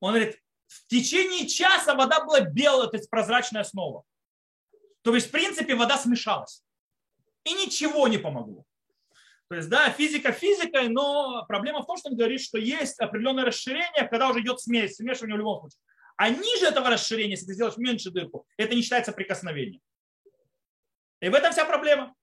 [0.00, 4.04] Он говорит, в течение часа вода была белая, то есть прозрачная снова.
[5.02, 6.64] То есть, в принципе, вода смешалась.
[7.44, 8.64] И ничего не помогло.
[9.48, 13.44] То есть, да, физика физикой, но проблема в том, что он говорит, что есть определенное
[13.44, 15.78] расширение, когда уже идет смесь, смешивание в любом случае.
[16.16, 19.82] А ниже этого расширения, если ты сделаешь меньше дырку, это не считается прикосновением.
[21.20, 22.14] И в этом вся проблема.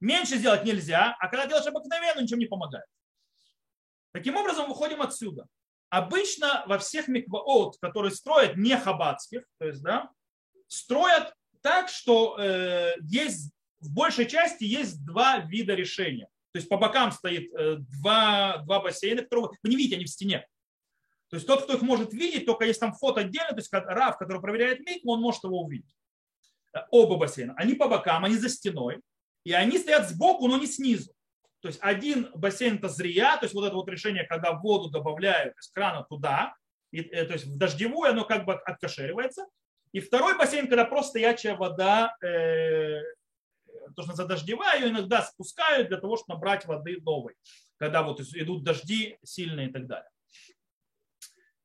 [0.00, 2.86] Меньше сделать нельзя, а когда делаешь обыкновенно, ничем не помогает.
[4.12, 5.46] Таким образом, выходим отсюда.
[5.92, 10.10] Обычно во всех микваот, которые строят не хабатских, то есть, да,
[10.66, 16.30] строят так, что э, есть в большей части есть два вида решения.
[16.52, 20.08] То есть по бокам стоит э, два, два бассейна, которые вы не видите, они в
[20.08, 20.46] стене.
[21.28, 24.16] То есть тот, кто их может видеть, только есть там фото отдельно, то есть Раф,
[24.16, 25.94] который проверяет микву, он может его увидеть.
[26.74, 27.52] Э, оба бассейна.
[27.58, 29.02] Они по бокам, они за стеной.
[29.44, 31.12] И они стоят сбоку, но не снизу.
[31.62, 35.56] То есть один бассейн это зрия, то есть вот это вот решение, когда воду добавляют
[35.56, 36.56] из крана туда,
[36.90, 39.46] и, э, то есть в дождевую оно как бы откашеривается.
[39.92, 43.00] И второй бассейн, когда просто стоячая вода, э,
[43.94, 47.36] то, что за дождевая, ее иногда спускают для того, чтобы набрать воды новой,
[47.76, 50.10] когда вот идут дожди сильные и так далее.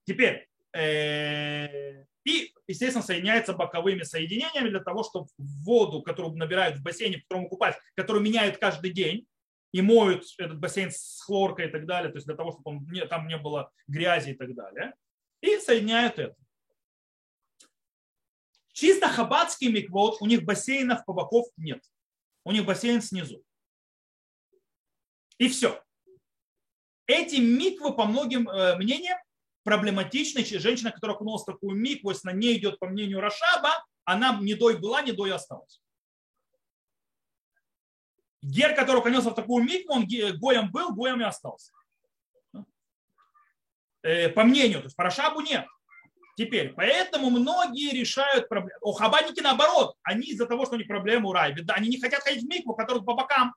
[0.05, 7.17] Теперь, э, и, естественно, соединяется боковыми соединениями для того, чтобы воду, которую набирают в бассейне,
[7.17, 9.25] в котором купать, которую меняют каждый день,
[9.71, 13.08] и моют этот бассейн с хлоркой и так далее, то есть для того, чтобы он,
[13.10, 14.93] там не было грязи и так далее,
[15.41, 16.36] и соединяют это.
[18.73, 21.84] Чисто хабатский миквод, у них бассейнов по боков нет.
[22.43, 23.43] У них бассейн снизу.
[25.39, 25.84] И все.
[27.08, 29.17] Эти миквы, по многим э, мнениям,
[29.63, 30.45] проблематичной.
[30.45, 34.53] Женщина, которая окунулась в такую микву, если на ней идет по мнению Рашаба, она не
[34.53, 35.82] дой была, не дой осталась.
[38.41, 41.71] Гер, который уклонился в такую микву, он гоем был, гоем и остался.
[44.04, 45.65] Э, по мнению, то есть по Рашабу нет.
[46.38, 48.78] Теперь, поэтому многие решают проблему.
[48.82, 52.00] О, хабаники наоборот, они из-за того, что у них проблемы у рай, да, они не
[52.00, 53.56] хотят ходить в микву, в которых по бокам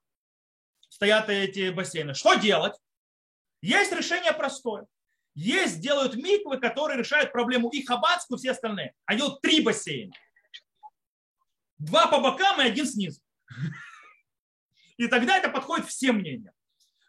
[0.89, 2.15] стоят эти бассейны.
[2.15, 2.75] Что делать?
[3.61, 4.87] Есть решение простое.
[5.35, 8.95] Есть, делают миквы, которые решают проблему и хабатскую, и все остальные.
[9.05, 10.13] Они делают три бассейна.
[11.79, 13.21] Два по бокам и один снизу.
[15.01, 16.53] И тогда это подходит всем мнениям.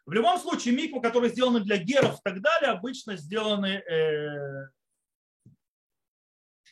[0.06, 4.70] В любом случае, миквы, которые сделаны для геров и так далее, обычно сделаны, э,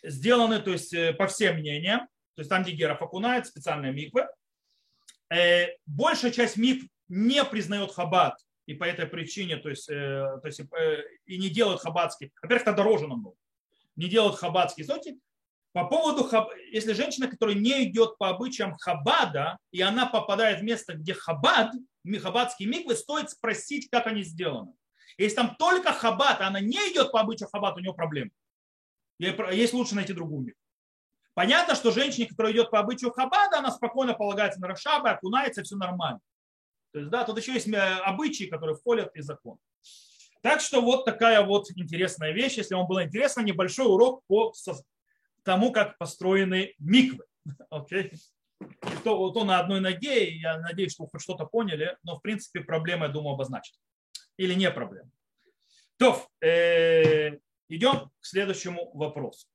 [0.02, 2.08] сделаны то есть, э, по всем мнениям.
[2.36, 4.30] То есть там, где геров окунают, специальные миквы.
[5.30, 10.46] Э, большая часть микв не признает хабат и по этой причине, то есть, э, то
[10.46, 12.32] есть э, и не делают хабатский.
[12.42, 13.36] Во-первых, это дороже намного.
[13.98, 15.20] Не делают хабатские соти.
[15.72, 16.28] По поводу,
[16.72, 21.74] если женщина, которая не идет по обычаям хабада, и она попадает в место, где хабад,
[22.22, 24.74] хабадские миквы, стоит спросить, как они сделаны.
[25.18, 28.32] Если там только хабад, а она не идет по обычаю хабад, у нее проблемы.
[29.20, 30.60] Есть лучше найти другую микву.
[31.36, 35.76] Понятно, что женщине, которая идет по обычаю хабада, она спокойно полагается на Рашаба, окунается, все
[35.76, 36.20] нормально.
[36.92, 39.58] То есть, да, тут еще есть э, обычаи, которые входят в закон.
[40.42, 42.58] Так что вот такая вот интересная вещь.
[42.58, 44.54] Если вам было интересно, небольшой урок по
[45.50, 47.26] тому, как построены миквы.
[47.72, 48.14] Okay?
[49.04, 52.22] То, то на одной ноге, и я надеюсь, что вы хоть что-то поняли, но в
[52.22, 53.80] принципе проблема, я думаю, обозначена.
[54.38, 55.10] Или не проблема.
[55.98, 59.48] То, э, идем к следующему вопросу.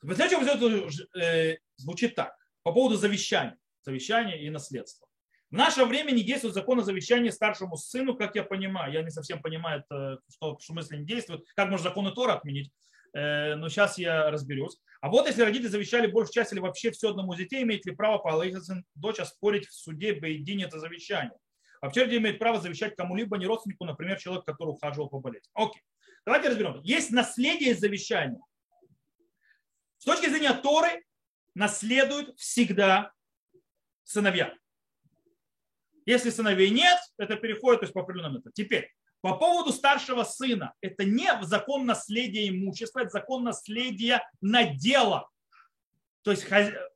[0.00, 2.34] Следующий вопрос э, звучит так.
[2.62, 5.06] По поводу завещания завещание и наследство.
[5.50, 8.92] В наше время не действует закон о завещании старшему сыну, как я понимаю.
[8.92, 9.84] Я не совсем понимаю,
[10.30, 11.44] что в смысле не действует.
[11.54, 12.72] Как можно законы Тора отменить?
[13.14, 14.78] Э, но сейчас я разберусь.
[15.00, 17.94] А вот если родители завещали большую часть или вообще все одному из детей, имеет ли
[17.94, 21.36] право Палахин дочь оспорить в суде Бейдине это завещание?
[21.80, 25.50] Вообще люди имеют право завещать кому-либо, не родственнику, например, человек, который ухаживал по болезни.
[25.54, 25.82] Окей.
[26.24, 26.80] Давайте разберем.
[26.84, 28.40] Есть наследие завещания.
[29.98, 31.04] С точки зрения Торы
[31.54, 33.12] наследуют всегда
[34.04, 34.54] сыновья.
[36.06, 38.52] Если сыновей нет, это переходит то есть, по определенному этапу.
[38.54, 38.90] Теперь,
[39.22, 45.30] по поводу старшего сына, это не закон наследия имущества, это закон наследия надела.
[46.22, 46.44] То есть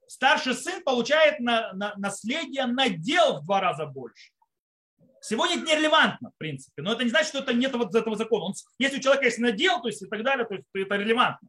[0.09, 4.33] старший сын получает на, на, наследие надел в два раза больше.
[5.21, 8.47] Сегодня это нерелевантно, в принципе, но это не значит, что это нет вот этого закона.
[8.47, 10.97] Он, если у человека есть надел, то есть и так далее, то, есть, то это
[10.97, 11.49] релевантно.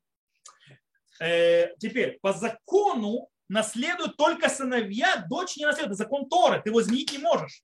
[1.20, 5.98] Э, теперь, по закону наследуют только сыновья, дочь не наследует.
[5.98, 7.64] закон Торы, ты его изменить не можешь.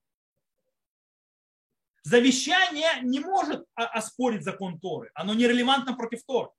[2.04, 5.10] Завещание не может оспорить закон Торы.
[5.13, 6.50] Оно нерелевантно против Торы.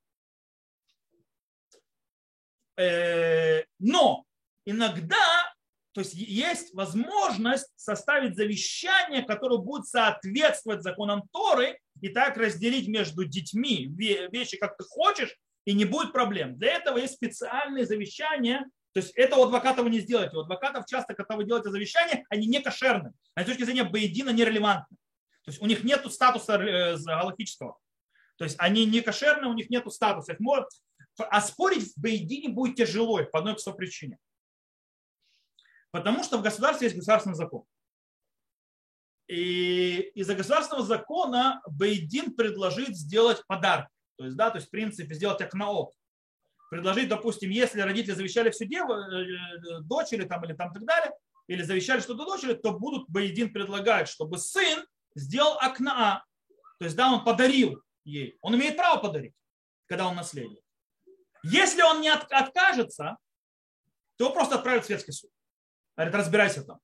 [2.76, 4.24] Э, но
[4.64, 5.54] иногда
[5.94, 13.24] то есть есть возможность составить завещание, которое будет соответствовать законам Торы и так разделить между
[13.24, 16.58] детьми вещи, как ты хочешь, и не будет проблем.
[16.58, 18.66] Для этого есть специальные завещания.
[18.92, 20.36] То есть это у адвоката вы не сделаете.
[20.36, 23.12] У адвокатов часто, когда вы делаете завещание, они не кошерны.
[23.36, 24.96] Они с точки зрения Бейдина нерелевантны.
[25.44, 27.78] То есть у них нет статуса э, галактического.
[28.36, 30.32] То есть они не кошерны, у них нет статуса.
[30.32, 30.68] Их может...
[31.18, 34.18] А спорить в Бейдине будет тяжело по одной простой причине.
[35.92, 37.64] Потому что в государстве есть государственный закон.
[39.28, 43.88] И из-за государственного закона Бейдин предложит сделать подарок.
[44.16, 45.92] То есть, да, то есть, в принципе, сделать окнаот.
[46.70, 51.12] Предложить, допустим, если родители завещали все дело, э, дочери там, или там так далее,
[51.46, 56.24] или завещали что-то дочери, то будут Бейдин предлагать, чтобы сын сделал окна.
[56.78, 58.36] То есть, да, он подарил ей.
[58.40, 59.34] Он имеет право подарить,
[59.86, 60.62] когда он наследник.
[61.42, 63.16] Если он не откажется,
[64.16, 65.30] то его просто отправят в светский суд.
[65.96, 66.80] Говорит, разбирайся там.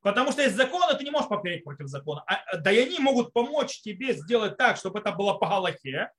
[0.00, 2.22] Потому что есть законы, ты не можешь попереть против закона.
[2.26, 6.10] А, и они могут помочь тебе сделать так, чтобы это было по Галахе,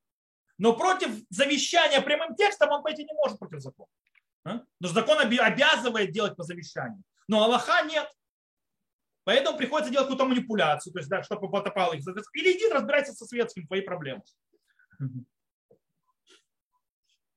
[0.57, 3.89] но против завещания прямым текстом он пойти не может против закона.
[4.43, 4.61] А?
[4.79, 7.03] Но закон обязывает делать по завещанию.
[7.27, 8.09] Но Аллаха нет.
[9.25, 12.05] Поэтому приходится делать какую-то манипуляцию, то есть, да, чтобы потопал их.
[12.33, 14.21] Или иди разбирайся со светским, твои проблемы.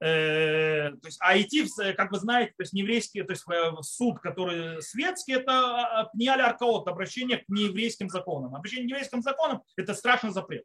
[0.01, 4.21] Э, то есть, а идти, как вы знаете, то есть еврейский, то есть э, суд,
[4.21, 8.55] который светский, это пниали аркаот, обращение к нееврейским законам.
[8.55, 10.65] Обращение к нееврейским законам– это страшный запрет.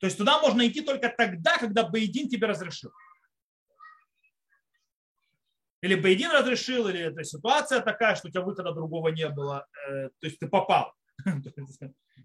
[0.00, 2.92] То есть туда можно идти только тогда, когда Бейдин тебе разрешил.
[5.82, 10.10] Или Бейдин разрешил, или эта ситуация такая, что у тебя выхода другого не было, э,
[10.10, 10.92] то есть ты попал.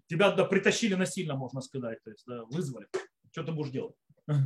[0.08, 2.86] Тебя туда притащили насильно, можно сказать, то есть да, вызвали.
[3.32, 3.94] Что ты будешь делать?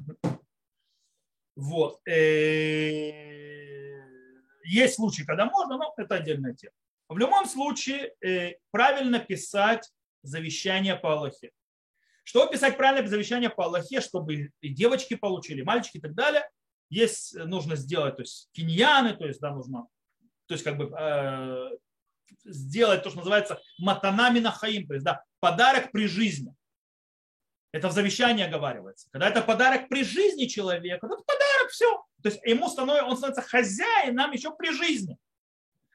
[1.57, 2.01] Вот.
[2.09, 3.11] Э,
[4.64, 6.73] есть случаи, когда можно, но это отдельная тема.
[7.09, 9.92] В любом случае, э, правильно писать
[10.23, 11.51] завещание по Аллахе.
[12.23, 16.49] Чтобы писать правильное завещание по Аллахе, чтобы и девочки получили, мальчики и так далее,
[16.90, 19.87] есть, э, нужно сделать, то есть киньяны, то есть, да, нужно,
[20.46, 21.70] то есть, как бы, э,
[22.44, 26.55] сделать то, что называется матанами на хаим, то есть, да, подарок при жизни.
[27.72, 29.09] Это в завещании оговаривается.
[29.12, 32.05] Когда это подарок при жизни человека, это подарок, все.
[32.20, 35.16] То есть ему становится, он становится хозяином еще при жизни.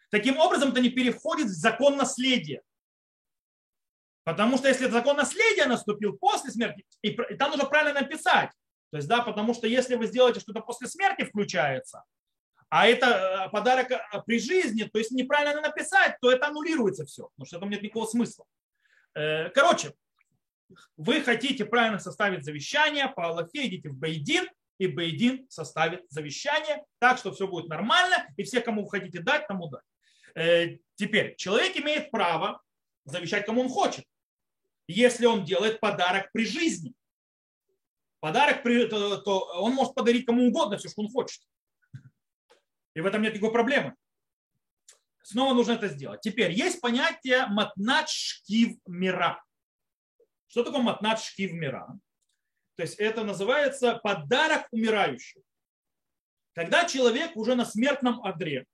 [0.09, 2.61] Таким образом, это не переходит в закон наследия.
[4.23, 8.51] Потому что если закон наследия наступил после смерти, и там нужно правильно написать.
[8.95, 12.05] То есть, да, потому что если вы сделаете что-то после смерти включается,
[12.69, 13.07] а это
[13.47, 17.59] э, подарок э, при жизни, то есть неправильно написать, то это аннулируется все, потому что
[17.59, 18.45] там нет никакого смысла.
[19.13, 19.91] Э, короче,
[20.95, 27.17] вы хотите правильно составить завещание, по Аллахе идите в Бейдин, и Бейдин составит завещание так,
[27.17, 30.79] что все будет нормально, и все, кому вы хотите дать, тому дать.
[30.95, 32.61] Теперь, человек имеет право
[33.03, 34.05] завещать, кому он хочет,
[34.87, 36.93] если он делает подарок при жизни.
[38.25, 38.63] Подарок,
[39.23, 41.43] то, он может подарить кому угодно все, что он хочет.
[42.95, 43.95] И в этом нет никакой проблемы.
[45.21, 46.21] Снова нужно это сделать.
[46.21, 49.45] Теперь есть понятие матнат шкив мира.
[50.47, 51.99] Что такое матнат шкив мира?
[52.77, 55.43] То есть это называется подарок умирающему.
[56.55, 58.65] Когда человек уже на смертном одре,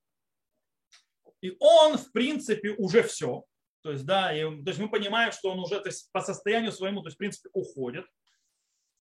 [1.41, 3.43] и он, в принципе, уже все,
[3.81, 6.71] то есть, да, и, то есть мы понимаем, что он уже то есть, по состоянию
[6.71, 8.05] своему, то есть, в принципе, уходит.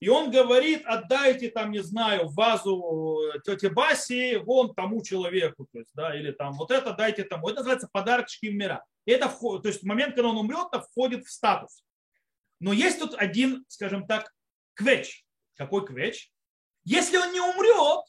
[0.01, 5.91] И он говорит, отдайте там, не знаю, вазу тете Баси вон тому человеку, то есть,
[5.95, 7.49] да, или там вот это дайте тому.
[7.49, 8.83] Это называется подарок мира.
[9.05, 11.85] Это входит, то есть момент, когда он умрет, это входит в статус.
[12.61, 14.33] Но есть тут один, скажем так,
[14.75, 15.25] квеч.
[15.57, 16.33] Какой квеч?
[16.85, 18.05] Если он не умрет,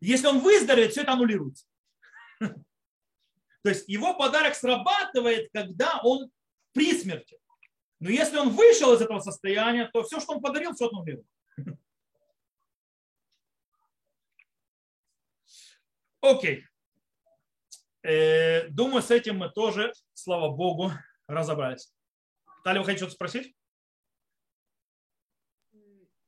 [0.00, 1.66] если он выздоровеет, все это аннулируется.
[2.40, 6.30] То есть его подарок срабатывает, когда он
[6.72, 7.38] при смерти.
[8.02, 11.28] Но если он вышел из этого состояния, то все, что он подарил, все аннулировано.
[16.20, 16.64] Окей.
[18.02, 20.90] Э, думаю, с этим мы тоже, слава Богу,
[21.28, 21.94] разобрались.
[22.64, 23.56] Таля, вы хотите что-то спросить?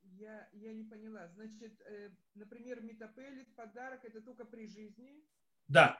[0.03, 1.27] Я, я не поняла.
[1.27, 5.25] Значит, э, например, метапелит, подарок, это только при жизни?
[5.67, 5.99] Да.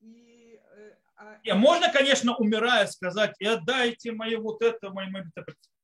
[0.00, 1.40] И, э, а...
[1.42, 5.22] и можно, конечно, умирая, сказать, и отдайте мои вот это, мои, мои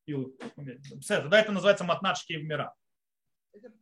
[0.07, 2.75] это, да, это называется матначки в мира.
[3.53, 3.73] Это,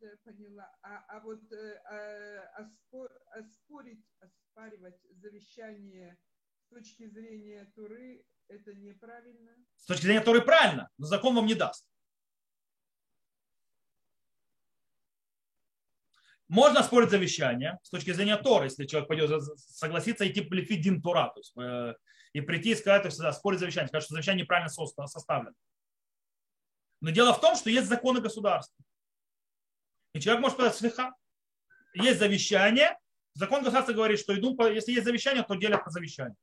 [0.00, 0.70] это поняла.
[0.82, 6.16] А, а вот э, а, оспор, оспорить, оспаривать завещание
[6.54, 9.52] с точки зрения Туры, это неправильно?
[9.76, 11.86] С точки зрения Туры правильно, но закон вам не даст.
[16.52, 21.32] Можно спорить завещание с точки зрения Тора, если человек пойдет согласиться идти по Дин Тора,
[21.34, 21.94] то есть, э,
[22.34, 25.54] и прийти и сказать, то есть, спорить завещание, сказать, что завещание неправильно составлено.
[27.00, 28.84] Но дело в том, что есть законы государства.
[30.12, 31.14] И человек может сказать, слегка,
[31.94, 32.98] есть завещание,
[33.32, 36.36] закон государства говорит, что иду, если есть завещание, то делят по завещанию.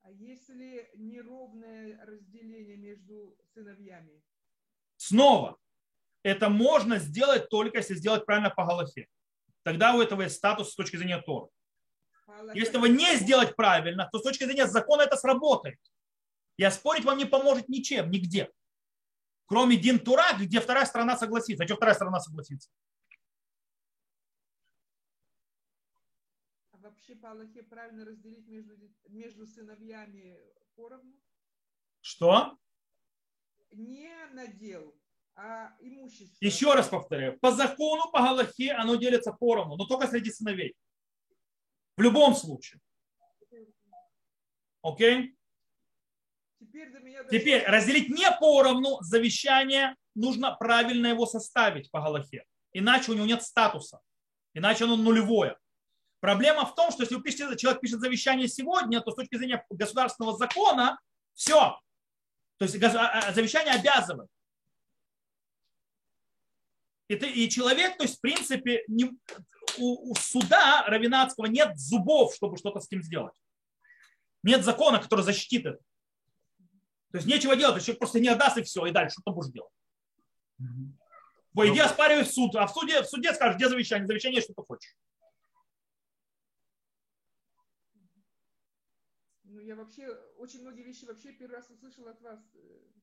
[0.00, 4.22] А если неровное разделение между сыновьями?
[4.96, 5.58] Снова,
[6.24, 9.06] это можно сделать только если сделать правильно по Галахе.
[9.62, 11.50] Тогда у этого есть статус с точки зрения Торы.
[12.54, 15.78] Если этого не сделать правильно, то с точки зрения закона это сработает.
[16.56, 18.50] Я спорить вам не поможет ничем, нигде.
[19.46, 21.64] Кроме Дин Тура, где вторая сторона согласится.
[21.64, 22.70] А что вторая сторона согласится?
[26.72, 28.74] А вообще по Аллахе правильно разделить между,
[29.08, 30.38] между сыновьями
[30.74, 31.20] поровну?
[32.00, 32.56] Что?
[33.72, 34.94] Не надел,
[35.36, 36.36] а имущество.
[36.40, 37.38] Еще раз повторяю.
[37.40, 40.74] По закону, по Галахе оно делится поровну, но только среди сыновей.
[41.96, 42.80] В любом случае.
[44.82, 45.36] Окей?
[46.60, 46.92] Теперь,
[47.30, 52.44] Теперь разделить не поровну завещание, нужно правильно его составить по Галахе.
[52.72, 54.00] Иначе у него нет статуса.
[54.52, 55.58] Иначе оно нулевое.
[56.20, 59.64] Проблема в том, что если вы пишете, человек пишет завещание сегодня, то с точки зрения
[59.68, 60.98] государственного закона
[61.34, 61.78] все.
[62.58, 64.30] То есть а, а, завещание обязывает.
[67.14, 69.04] И, ты, и человек, то есть, в принципе, не,
[69.78, 73.34] у, у суда равинатского нет зубов, чтобы что-то с ним сделать.
[74.42, 75.78] Нет закона, который защитит это.
[77.12, 79.52] То есть нечего делать, человек просто не отдаст и все, и дальше что ты будешь
[79.52, 79.70] делать.
[81.54, 84.54] По идее, оспаривай в суд, а в суде, в суде скажешь, где завещание, завещание, что
[84.54, 84.96] ты хочешь.
[89.44, 90.08] Ну, я вообще
[90.38, 92.40] очень многие вещи вообще первый раз услышала от вас.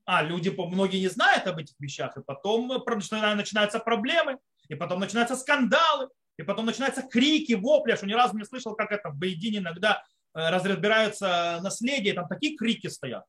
[0.05, 4.37] А, люди, многие не знают об этих вещах, и потом начинаются проблемы,
[4.67, 8.91] и потом начинаются скандалы, и потом начинаются крики, вопли, что ни разу не слышал, как
[8.91, 10.03] это в Бейдине иногда
[10.33, 13.25] э, разбираются наследие, там такие крики стоят.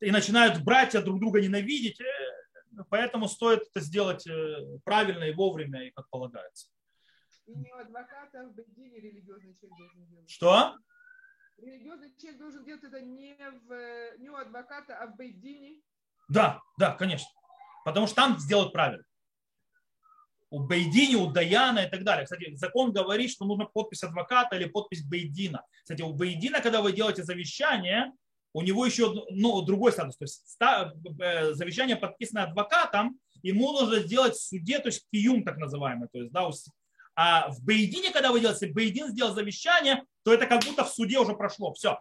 [0.00, 5.86] И начинают братья друг друга ненавидеть, э, поэтому стоит это сделать э, правильно и вовремя,
[5.86, 6.68] и как полагается.
[7.46, 10.30] И не у адвоката в Бейдине религиозный человек должен делать.
[10.30, 10.76] Что?
[11.62, 13.36] Религиозный человек должен делать это не,
[13.66, 15.80] в, не у адвоката, а в Бейдине?
[16.28, 17.28] Да, да, конечно.
[17.84, 19.04] Потому что там сделать правильно.
[20.50, 22.24] У Бейдини, у Даяна и так далее.
[22.24, 25.64] Кстати, закон говорит, что нужна подпись адвоката или подпись Бейдина.
[25.82, 28.12] Кстати, у Бейдина, когда вы делаете завещание,
[28.52, 30.16] у него еще ну, другой статус.
[30.16, 35.56] То есть э, завещание подписано адвокатом, ему нужно сделать в суде, то есть киюм так
[35.56, 36.08] называемый.
[36.08, 36.50] То есть, да,
[37.14, 41.18] а в Бейдине, когда вы делаете, Бейдин сделал завещание, то это как будто в суде
[41.18, 41.72] уже прошло.
[41.74, 41.98] Все.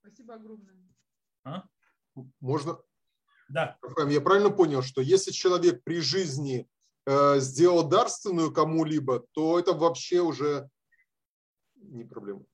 [0.00, 0.74] Спасибо огромное.
[1.44, 1.64] А?
[2.40, 2.78] Можно?
[3.48, 3.78] Да.
[4.08, 6.68] Я правильно понял, что если человек при жизни
[7.06, 10.68] э, сделал дарственную кому-либо, то это вообще уже
[11.76, 12.44] не проблема.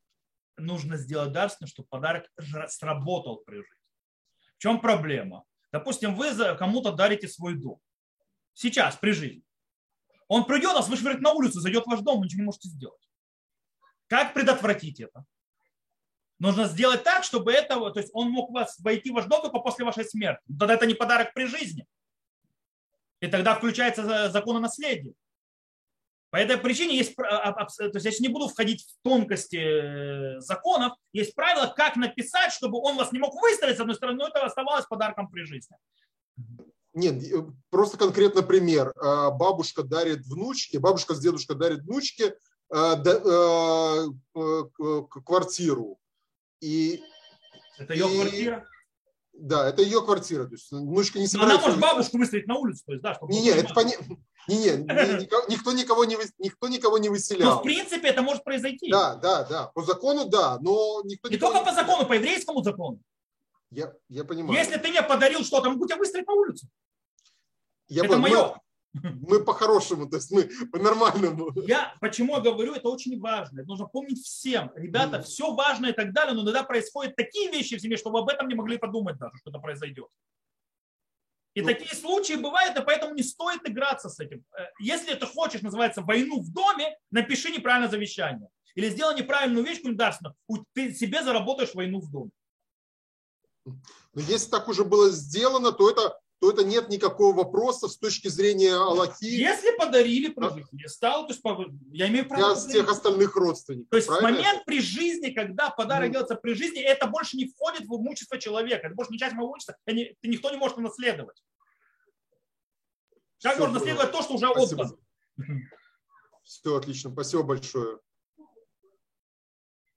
[0.57, 2.31] Нужно сделать дарственную, чтобы подарок
[2.69, 3.69] сработал при жизни.
[4.57, 5.45] В чем проблема?
[5.73, 7.81] Допустим, вы кому-то дарите свой дом.
[8.53, 9.43] Сейчас, при жизни.
[10.29, 13.09] Он придет, вас вышвырнет на улицу, зайдет в ваш дом, вы ничего не можете сделать.
[14.07, 15.25] Как предотвратить это?
[16.39, 19.61] Нужно сделать так, чтобы этого, то есть он мог вас войти в ваш дом только
[19.61, 20.43] после вашей смерти.
[20.59, 21.87] Тогда это не подарок при жизни.
[23.21, 25.15] И тогда включается закон о наследии.
[26.31, 31.73] По этой причине есть, то есть я не буду входить в тонкости законов, есть правило,
[31.75, 35.31] как написать, чтобы он вас не мог выставить с одной стороны, но это оставалось подарком
[35.31, 35.77] при жизни.
[36.95, 37.23] Нет,
[37.71, 38.93] просто конкретно пример.
[38.95, 42.37] Бабушка дарит внучке, бабушка с дедушкой дарит внучке
[45.25, 45.99] квартиру.
[46.61, 47.03] И,
[47.79, 48.67] это ее и, квартира?
[49.33, 50.45] Да, это ее квартира.
[50.45, 51.59] То есть внучка не собирается...
[51.59, 53.33] она может бабушку выставить на улицу, то есть, да, чтобы...
[53.33, 54.17] Не, не, это понятно.
[54.47, 57.55] Не, не, никто никого не, никто никого не выселял.
[57.55, 58.91] Но в принципе это может произойти.
[58.91, 59.69] Да, да, да.
[59.69, 63.01] По закону, да, но никто Не только по закону, по еврейскому закону.
[63.71, 64.59] Я, я понимаю.
[64.59, 66.67] Если ты мне подарил что-то, могу тебя выставить на улицу.
[67.89, 68.61] Я это бы, мое.
[68.93, 71.53] Мы, мы по-хорошему, то есть мы по-нормальному.
[71.67, 73.61] Я почему я говорю, это очень важно.
[73.61, 74.71] Это нужно помнить всем.
[74.77, 75.23] Ребята, mm.
[75.23, 78.29] все важно и так далее, но иногда происходят такие вещи в семье, что вы об
[78.29, 80.09] этом не могли подумать даже, что это произойдет.
[81.55, 84.45] И ну, такие случаи бывают, и поэтому не стоит играться с этим.
[84.59, 88.49] Э, если ты хочешь, называется, войну в доме, напиши неправильное завещание.
[88.75, 90.35] Или сделай неправильную вещь государственную,
[90.73, 92.31] ты себе заработаешь войну в доме.
[93.65, 98.29] Но если так уже было сделано, то это то это нет никакого вопроса с точки
[98.29, 99.25] зрения Аллахи.
[99.25, 101.43] Если подарили при жизни, стал, то есть
[101.93, 102.55] я имею право.
[102.55, 103.89] Для всех остальных родственников.
[103.91, 104.65] То есть в момент это?
[104.67, 106.13] при жизни, когда подарок ну.
[106.13, 109.53] делается при жизни, это больше не входит в имущество человека, это больше не часть моего
[109.53, 111.43] имущества, это никто не может наследовать.
[113.43, 114.91] Как Все, можно наследовать то, что уже отдано?
[116.45, 117.99] Все отлично, спасибо большое.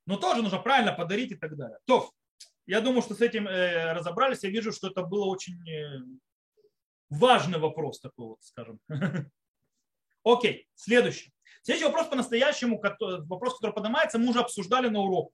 [0.05, 1.77] Но тоже нужно правильно подарить и так далее.
[1.85, 2.09] То,
[2.65, 4.43] я думаю, что с этим э, разобрались.
[4.43, 5.99] Я вижу, что это было очень э,
[7.09, 8.79] важный вопрос такой вот, скажем.
[10.23, 11.33] Окей, следующий.
[11.61, 12.81] Следующий вопрос по-настоящему,
[13.27, 15.31] вопрос, который поднимается, мы уже обсуждали на урок.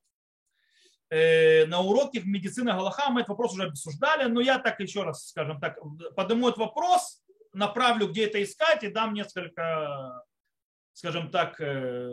[1.09, 5.03] Э, на уроке в медицине Галаха мы этот вопрос уже обсуждали, но я так еще
[5.03, 5.77] раз, скажем так,
[6.15, 7.21] подниму этот вопрос,
[7.53, 10.23] направлю, где это искать, и дам несколько,
[10.93, 12.11] скажем так, э,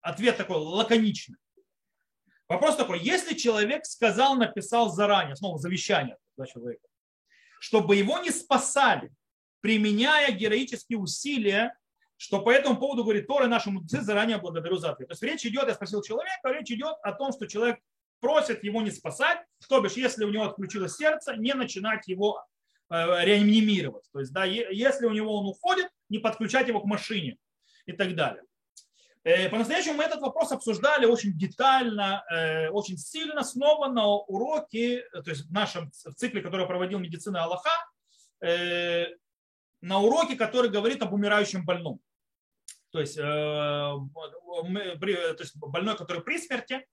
[0.00, 1.36] ответ такой лаконичный.
[2.48, 6.87] Вопрос такой, если человек сказал, написал заранее, снова завещание для человека,
[7.60, 9.10] чтобы его не спасали,
[9.60, 11.76] применяя героические усилия,
[12.16, 15.08] что по этому поводу говорит Тора нашему мудрецы, заранее благодарю за ответ.
[15.08, 17.78] То есть речь идет, я спросил человека, речь идет о том, что человек
[18.20, 19.38] просит его не спасать,
[19.68, 22.44] то бишь, если у него отключилось сердце, не начинать его
[22.90, 24.04] э, реанимировать.
[24.12, 27.36] То есть, да, если у него он уходит, не подключать его к машине
[27.86, 28.42] и так далее.
[29.24, 35.30] Э, по-настоящему мы этот вопрос обсуждали очень детально, э, очень сильно снова на уроке, то
[35.30, 37.70] есть в нашем цикле, который проводил медицина Аллаха,
[38.40, 39.06] э,
[39.80, 42.00] на уроке, который говорит об умирающем больном.
[42.90, 44.08] То есть, то
[45.38, 46.86] есть больной, который при смерти,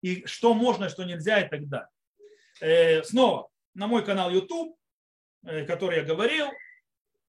[0.00, 3.04] и что можно, что нельзя и так далее.
[3.04, 4.76] Снова на мой канал YouTube,
[5.42, 6.48] который я говорил,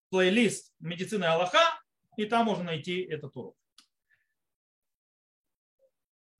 [0.10, 1.60] плейлист медицины Аллаха,
[2.16, 3.58] и там можно найти этот урок.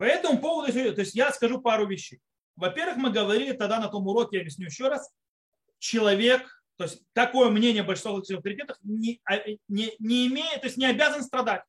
[0.04, 2.20] По этому поводу, то есть я скажу пару вещей.
[2.58, 5.10] Во-первых, мы говорили тогда на том уроке, я объясню еще раз,
[5.80, 9.38] человек, то есть такое мнение большинства авторитетов не, а,
[9.70, 11.64] не, не имеет, то есть не обязан страдать.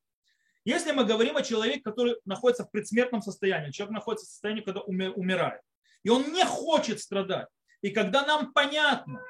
[0.64, 4.80] Если мы говорим о человеке, который находится в предсмертном состоянии, человек находится в состоянии, когда
[4.80, 5.61] умирает,
[6.03, 7.47] и он не хочет страдать,
[7.82, 9.22] и когда нам понятно,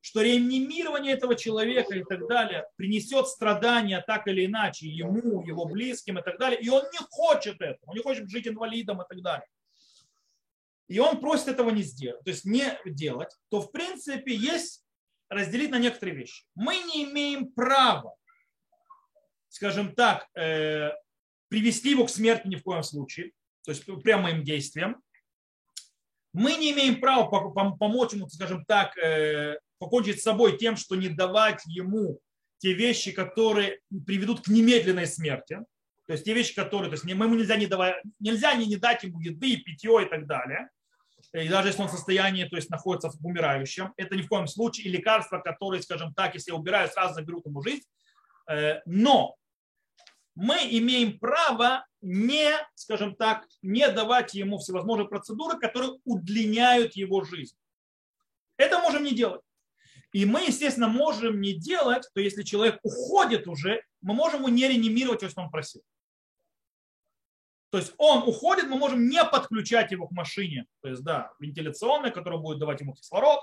[0.00, 6.18] что реанимирование этого человека и так далее принесет страдания так или иначе ему, его близким
[6.18, 9.20] и так далее, и он не хочет этого, он не хочет жить инвалидом и так
[9.22, 9.46] далее.
[10.88, 14.84] И он просит этого не сделать, то есть не делать, то в принципе есть
[15.28, 16.44] разделить на некоторые вещи.
[16.54, 18.14] Мы не имеем права,
[19.48, 20.90] скажем так, э,
[21.48, 23.32] привести его к смерти ни в коем случае,
[23.64, 25.00] то есть прямо им действием.
[26.32, 31.08] Мы не имеем права помочь ему, скажем так, э, покончить с собой тем, что не
[31.08, 32.20] давать ему
[32.58, 35.58] те вещи, которые приведут к немедленной смерти.
[36.06, 39.02] То есть те вещи, которые, то есть ему нельзя не давать, нельзя не, не дать
[39.04, 40.68] ему еды, питье и так далее.
[41.32, 44.46] И даже если он в состоянии, то есть находится в умирающем, это ни в коем
[44.46, 47.84] случае и лекарства, которые, скажем так, если убирают, сразу заберут ему жизнь.
[48.50, 49.36] Э, но
[50.34, 57.56] мы имеем право не, скажем так, не давать ему всевозможные процедуры, которые удлиняют его жизнь.
[58.56, 59.40] Это можем не делать.
[60.12, 64.66] И мы, естественно, можем не делать, то если человек уходит уже, мы можем его не
[64.66, 65.82] реанимировать, если он просил.
[67.70, 72.10] То есть он уходит, мы можем не подключать его к машине, то есть, да, вентиляционной,
[72.10, 73.40] которая будет давать ему кислород,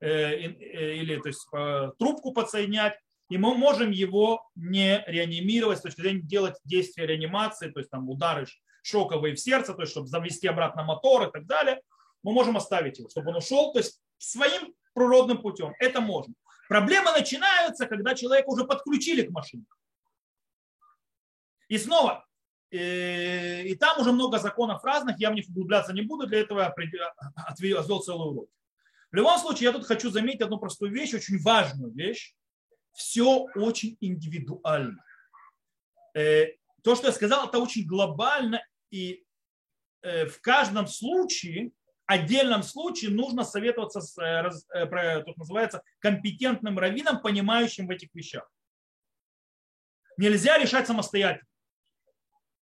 [0.00, 2.98] э, э, или то есть, э, трубку подсоединять,
[3.30, 8.10] и мы можем его не реанимировать с точки зрения делать действия реанимации, то есть там
[8.10, 8.46] удары
[8.82, 11.80] шоковые в сердце, то есть чтобы завести обратно мотор и так далее,
[12.22, 15.74] мы можем оставить его, чтобы он ушел, то есть своим природным путем.
[15.78, 16.34] Это можно.
[16.68, 19.64] Проблемы начинаются, когда человека уже подключили к машине.
[21.68, 22.26] И снова,
[22.70, 26.74] э, и там уже много законов разных, я в них углубляться не буду, для этого
[27.36, 28.50] отвел целый урок.
[29.10, 32.34] В любом случае, я тут хочу заметить одну простую вещь, очень важную вещь.
[32.92, 35.02] Все очень индивидуально.
[36.14, 36.46] Э,
[36.82, 39.24] то, что я сказал, это очень глобально, и
[40.02, 41.72] э, в каждом случае,
[42.10, 44.14] отдельном случае нужно советоваться с,
[45.24, 48.50] тут называется, компетентным раввином, понимающим в этих вещах.
[50.16, 51.46] Нельзя решать самостоятельно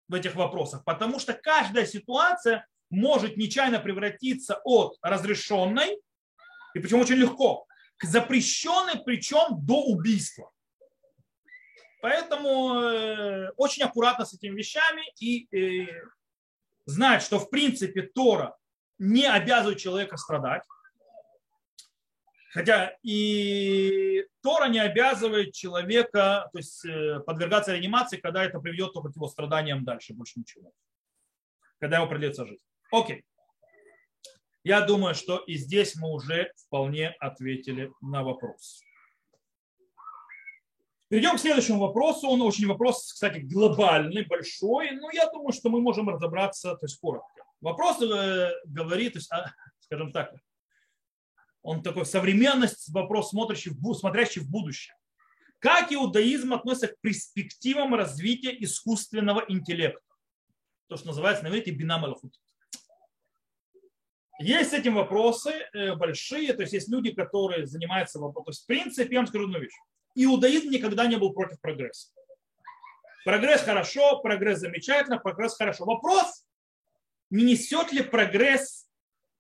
[0.09, 5.97] в этих вопросах, потому что каждая ситуация может нечаянно превратиться от разрешенной,
[6.75, 7.67] и причем очень легко,
[7.99, 10.51] к запрещенной, причем до убийства.
[12.03, 15.87] Поэтому э, очень аккуратно с этими вещами и э,
[16.87, 18.57] знать, что в принципе Тора
[19.01, 20.63] не обязывает человека страдать.
[22.53, 29.11] Хотя и Тора не обязывает человека то есть, э, подвергаться реанимации, когда это приведет только
[29.11, 30.73] к его страданиям дальше, больше ничего.
[31.79, 32.61] Когда ему придется жить.
[32.93, 33.25] Окей.
[34.65, 38.83] Я думаю, что и здесь мы уже вполне ответили на вопрос.
[41.09, 42.29] Перейдем к следующему вопросу.
[42.29, 47.01] Он очень вопрос, кстати, глобальный, большой, но я думаю, что мы можем разобраться, то есть
[47.01, 47.45] коротко.
[47.61, 50.35] Вопрос э, говорит, а, скажем так,
[51.63, 54.95] он такой современность, вопрос, смотрящий в, смотрящий в будущее.
[55.59, 60.01] Как иудаизм относится к перспективам развития искусственного интеллекта?
[60.89, 61.71] То, что называется на иврите
[64.39, 68.47] Есть с этим вопросы э, большие, то есть есть люди, которые занимаются вопросом.
[68.47, 69.77] То есть в принципе, я вам скажу одну вещь.
[70.15, 72.09] Иудаизм никогда не был против прогресса.
[73.27, 75.85] Прогресс хорошо, прогресс замечательно, прогресс хорошо.
[75.85, 76.47] Вопрос,
[77.31, 78.89] не несет ли прогресс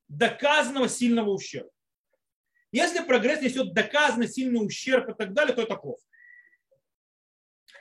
[0.08, 1.70] доказанного сильного ущерба.
[2.72, 6.02] Если прогресс несет доказанный сильный ущерб и так далее, то это плохо.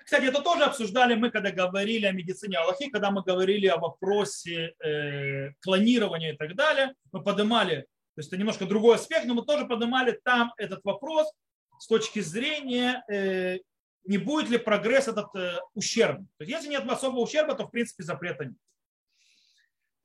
[0.04, 4.74] Кстати, это тоже обсуждали мы, когда говорили о медицине Аллахи, когда мы говорили о вопросе
[4.84, 6.96] э, клонирования и так далее.
[7.12, 7.82] Мы поднимали,
[8.16, 11.32] то есть это немножко другой аспект, но мы тоже поднимали там этот вопрос
[11.78, 13.60] с точки зрения, э,
[14.06, 16.28] не будет ли прогресс этот э, ущербный.
[16.38, 18.58] То есть если нет особого ущерба, то в принципе запрета нет.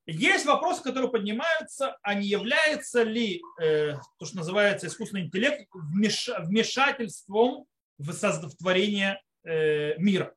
[0.07, 7.65] Есть вопросы, которые поднимаются, а не является ли э, то, что называется искусственный интеллект, вмешательством
[7.97, 10.35] в, в творение э, мира.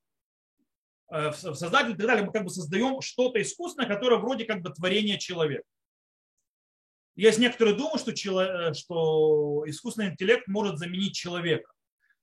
[1.09, 2.25] Э, в создатель и так далее.
[2.25, 5.65] Мы как бы создаем что-то искусственное, которое вроде как бы творение человека.
[7.15, 11.71] Есть некоторые думают, что, чело, что искусственный интеллект может заменить человека.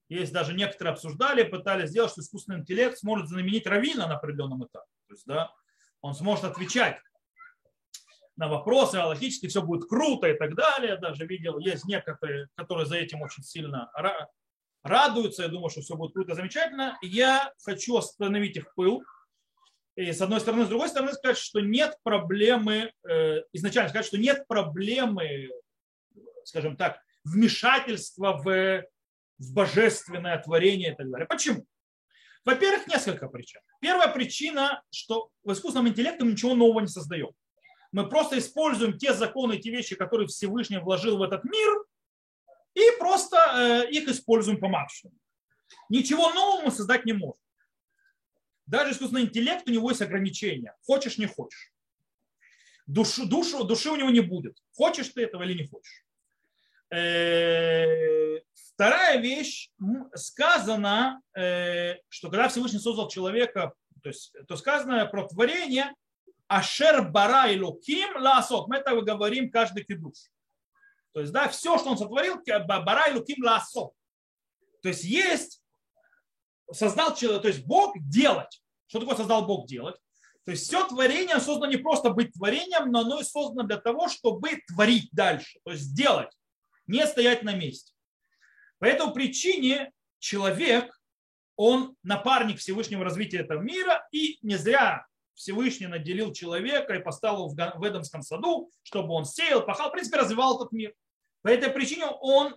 [0.08, 4.86] Есть даже некоторые обсуждали, пытались сделать, что искусственный интеллект сможет заменить равина на определенном этапе.
[5.08, 5.52] То есть, да,
[6.00, 7.00] он сможет отвечать
[8.36, 10.96] на вопросы, а логически все будет круто и так далее.
[10.96, 13.90] Даже видел, есть некоторые, которые за этим очень сильно
[14.82, 15.42] радуются.
[15.42, 16.98] Я думаю, что все будет круто, замечательно.
[17.02, 19.02] Я хочу остановить их пыл.
[19.96, 24.18] И с одной стороны, с другой стороны сказать, что нет проблемы, э, изначально сказать, что
[24.18, 25.50] нет проблемы,
[26.44, 28.84] скажем так, вмешательства в,
[29.38, 31.28] в божественное творение и так далее.
[31.28, 31.64] Почему?
[32.44, 33.60] Во-первых, несколько причин.
[33.80, 37.30] Первая причина, что в искусственном интеллекте мы ничего нового не создаем.
[37.94, 41.84] Мы просто используем те законы, те вещи, которые Всевышний вложил в этот мир,
[42.74, 45.16] и просто э, их используем по максимуму.
[45.88, 47.38] Ничего нового мы создать не можем.
[48.66, 50.74] Даже искусственный интеллект, у него есть ограничения.
[50.84, 51.72] Хочешь, не хочешь.
[52.88, 54.58] Душу, душу, души у него не будет.
[54.72, 56.04] Хочешь ты этого или не хочешь.
[56.90, 58.40] Э,
[58.72, 59.70] вторая вещь.
[60.14, 63.72] Сказано, э, что когда Всевышний создал человека,
[64.02, 65.94] то есть то сказано про творение,
[66.48, 68.68] Ашер бара и луким ласот.
[68.68, 70.30] Мы это говорим каждый кидуш.
[71.12, 73.92] То есть, да, все, что он сотворил, бара и луким ласот.
[74.82, 75.62] То есть есть,
[76.72, 78.62] создал человек, то есть Бог делать.
[78.86, 79.96] Что такое создал Бог делать?
[80.44, 84.08] То есть все творение создано не просто быть творением, но оно и создано для того,
[84.08, 86.30] чтобы творить дальше, то есть делать,
[86.86, 87.94] не стоять на месте.
[88.78, 91.00] По этой причине человек,
[91.56, 97.54] он напарник Всевышнего развития этого мира, и не зря Всевышний наделил человека и поставил в
[97.54, 100.94] Эдемском саду, чтобы он сеял, пахал, в принципе, развивал этот мир.
[101.42, 102.56] По этой причине он,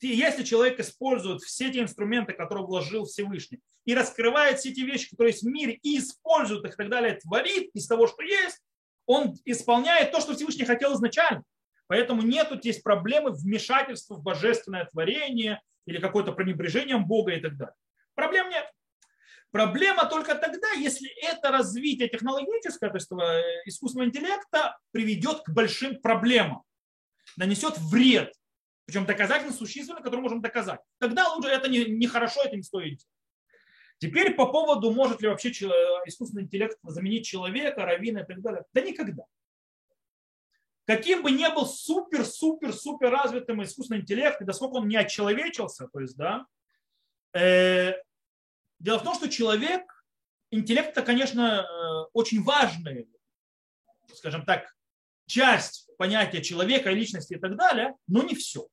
[0.00, 5.32] если человек использует все эти инструменты, которые вложил Всевышний, и раскрывает все эти вещи, которые
[5.32, 8.60] есть в мире, и использует их и так далее, творит из того, что есть,
[9.06, 11.42] он исполняет то, что Всевышний хотел изначально.
[11.86, 17.56] Поэтому нет тут есть проблемы вмешательства в божественное творение или какое-то пренебрежение Бога и так
[17.56, 17.74] далее.
[18.14, 18.70] Проблем нет.
[19.52, 26.00] Проблема только тогда, если это развитие технологическое, то есть э, искусственного интеллекта, приведет к большим
[26.00, 26.62] проблемам,
[27.36, 28.32] нанесет вред,
[28.86, 30.80] причем доказательно существенно, который можем доказать.
[30.98, 33.00] Тогда лучше это нехорошо, не это не стоит
[33.98, 38.64] Теперь по поводу, может ли вообще искусственный интеллект заменить человека, раввина и так далее.
[38.72, 39.24] Да никогда.
[40.86, 46.16] Каким бы ни был супер-супер-супер развитым искусственный интеллект, и насколько он не отчеловечился, то есть,
[46.16, 46.46] да,
[47.34, 47.92] э,
[48.82, 49.82] дело в том, что человек,
[50.50, 53.08] интеллект это, конечно, э, очень важный,
[54.14, 54.74] скажем так,
[55.26, 58.66] часть понятия человека, личности и так далее, но не все.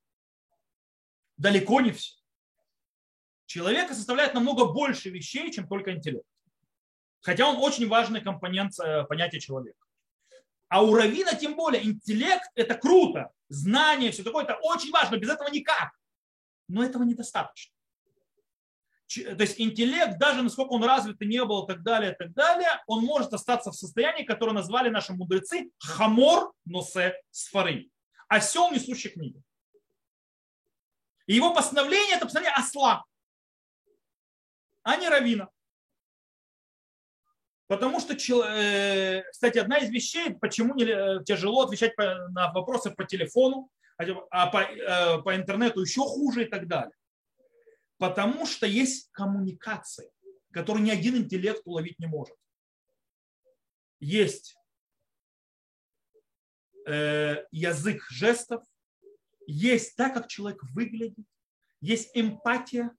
[1.38, 2.16] Далеко не все.
[3.45, 6.28] Человека составляет намного больше вещей, чем только интеллект.
[7.22, 9.80] Хотя он очень важный компонент э, понятия человека.
[10.70, 15.30] А у Равина тем более интеллект– это круто, знание, все такое, это очень важно, без
[15.30, 15.91] этого никак.
[16.68, 17.74] Но этого недостаточно.
[19.10, 22.32] То есть интеллект, даже насколько он развит и не был и так далее, и так
[22.34, 27.89] далее, он может остаться в состоянии, которое назвали наши мудрецы хамор носе сфары.
[28.28, 29.41] Осел, несущий книги.
[31.26, 33.03] И его постановление– это постановление осла,
[34.84, 35.49] а не равина.
[37.68, 43.70] Потому что, э, кстати, одна из вещей, почему э, тяжело отвечать на вопросы по телефону,
[43.97, 46.93] а по, э, по интернету еще хуже и так далее.
[48.00, 50.10] Потому что есть коммуникации,
[50.52, 52.36] которую ни один интеллект уловить не может.
[54.00, 54.58] Есть
[57.52, 58.64] язык жестов,
[59.45, 61.26] есть так, как человек выглядит,
[61.82, 62.95] есть эмпатия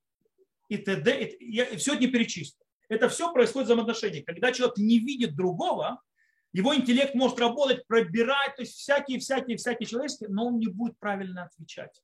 [0.68, 1.24] и т.д.
[1.24, 2.64] И все это не перечислю.
[2.88, 4.26] Это все происходит в взаимоотношениях.
[4.26, 6.02] Когда человек не видит другого,
[6.52, 10.98] его интеллект может работать, пробирать, то есть всякие, всякие, всякие человеческие, но он не будет
[10.98, 12.02] правильно отвечать.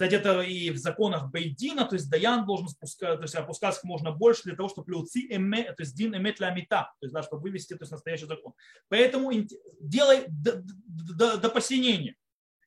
[0.00, 4.10] Кстати, это и в законах Бейдина, то есть Даян должен спускать, то есть опускаться можно
[4.12, 7.42] больше для того, чтобы леуци эме, то есть дин эмет ламита, то есть да, чтобы
[7.42, 8.54] вывести то есть, настоящий закон.
[8.88, 9.30] Поэтому
[9.78, 12.16] делай до, до, до посинения.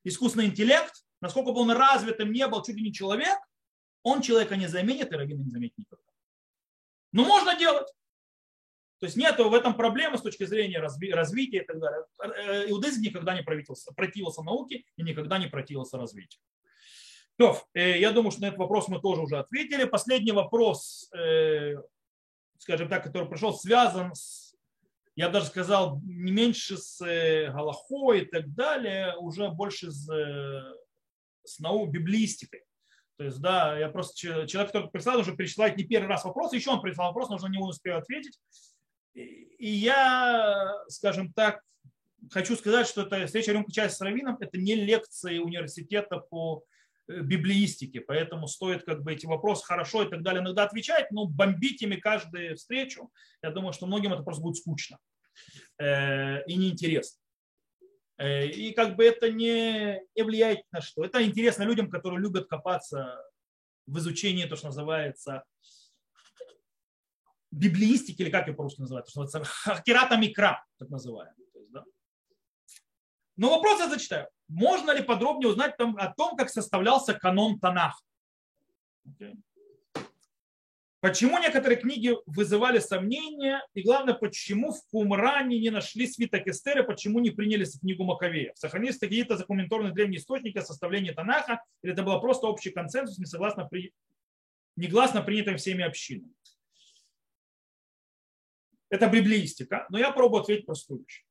[0.04, 3.40] Искусственный интеллект, насколько бы он развитым не был, чуть ли не человек,
[4.04, 6.06] он человека не заменит, и раввина не заметит никогда.
[7.14, 7.88] Но можно делать.
[9.00, 12.06] То есть нет в этом проблемы с точки зрения развития и так далее.
[12.22, 16.40] Э, иудаизм никогда не противился науке и никогда не противился развитию.
[17.38, 19.86] То, э, я думаю, что на этот вопрос мы тоже уже ответили.
[19.86, 21.76] Последний вопрос, э,
[22.60, 24.56] скажем так, который пришел, связан с,
[25.16, 27.00] я даже сказал, не меньше с
[27.52, 30.08] Галахой и так далее, уже больше с,
[31.44, 32.64] с нау, библистикой.
[33.18, 36.72] То есть, да, я просто человек, который прислал, уже перечисляет не первый раз вопрос, еще
[36.72, 38.40] он прислал вопрос, нужно на него успею ответить.
[39.14, 41.62] И я, скажем так,
[42.32, 46.64] хочу сказать, что это встреча рюмка чая с Равином, это не лекции университета по
[47.08, 51.26] э, библиистике, поэтому стоит как бы эти вопросы хорошо и так далее иногда отвечать, но
[51.26, 54.98] бомбить ими каждую встречу, я думаю, что многим это просто будет скучно
[55.80, 57.20] э, и неинтересно.
[58.18, 61.04] Э, и как бы это не, не влияет на что.
[61.04, 63.18] Это интересно людям, которые любят копаться
[63.86, 65.44] в изучении, то, что называется
[67.52, 71.36] библиистики, или как ее по-русски называют, то, что называется хакерата микра, так называемый.
[71.70, 71.84] да.
[73.36, 74.28] Но вопрос я зачитаю.
[74.54, 78.00] Можно ли подробнее узнать там, о том, как составлялся канон Танах?
[81.00, 87.20] Почему некоторые книги вызывали сомнения, и главное, почему в Кумране не нашли свиток Эстера, почему
[87.20, 88.54] не приняли книгу Маковея?
[88.56, 93.26] Сохранились какие-то закументованные древние источники о составлении Танаха, или это был просто общий консенсус, не
[93.26, 93.92] согласно при...
[94.76, 96.32] негласно принятым всеми общинами?
[98.90, 101.26] Это библиистика, но я пробую ответить простую вещь.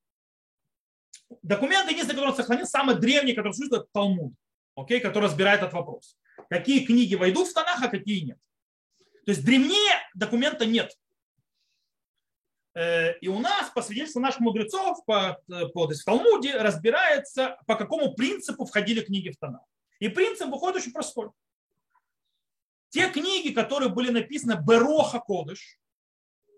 [1.43, 4.35] Документы, единственный, который сохранил, самый древний, который существует, это Талмуд,
[4.77, 6.17] окей, который разбирает этот вопрос.
[6.49, 8.39] Какие книги войдут в Танах, а какие нет.
[9.25, 10.97] То есть древнее документа нет.
[12.75, 15.41] Э, и у нас, по свидетельству наших мудрецов, по,
[15.75, 19.63] по, в Талмуде разбирается, по какому принципу входили книги в Танах.
[20.01, 21.31] И принцип выходит очень простой.
[22.89, 25.79] Те книги, которые были написаны Бероха Кодыш,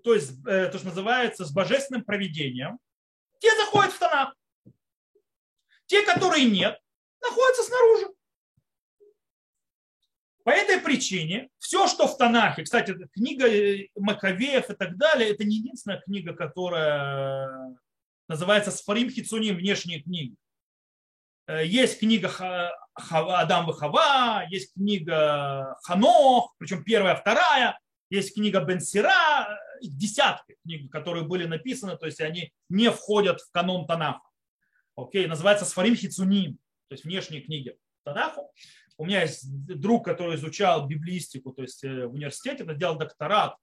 [0.02, 2.78] то есть э, то, что называется с божественным проведением,
[3.40, 4.34] те заходят в Танах.
[5.94, 6.76] Те, которые нет,
[7.22, 8.06] находятся снаружи.
[10.42, 15.44] По этой причине все, что в Танахе, кстати, книга э, Маковеев и так далее, это
[15.44, 17.76] не единственная книга, которая
[18.26, 20.34] называется Сфарим Хицуним, внешние книги.
[21.46, 22.28] Э, есть книга
[22.94, 27.78] Адам Хава, есть книга Ханох, причем первая, вторая,
[28.10, 29.46] есть книга Бенсира,
[29.80, 34.33] десятки книг, которые были написаны, то есть они не входят в канон Танаха.
[34.96, 36.54] Окей, называется Сфарим Хицуним,
[36.88, 38.52] то есть внешние книги Танаху
[38.96, 43.56] у меня есть друг, который изучал библиистику, то есть э, в университете, делал докторат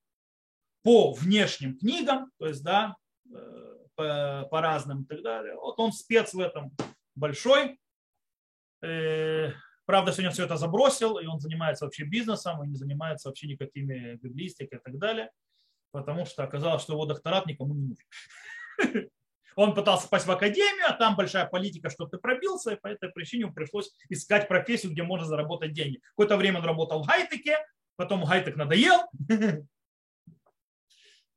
[0.84, 2.96] по внешним книгам, то есть, да,
[3.34, 5.56] э, по, по разным и так далее.
[5.56, 6.76] Вот он спец в этом
[7.16, 7.80] большой.
[8.82, 9.52] Э,
[9.86, 14.16] Правда, сегодня все это забросил, и он занимается вообще бизнесом, и не занимается вообще никакими
[14.16, 15.32] библистикой и так далее,
[15.92, 17.96] потому что оказалось, что его докторат никому не
[18.78, 19.10] нужен.
[19.56, 23.10] Он пытался попасть в академию, а там большая политика, что ты пробился, и по этой
[23.10, 26.02] причине ему пришлось искать профессию, где можно заработать деньги.
[26.12, 27.58] Какое-то время он работал в хай-теке,
[27.96, 29.02] потом хай-тек надоел.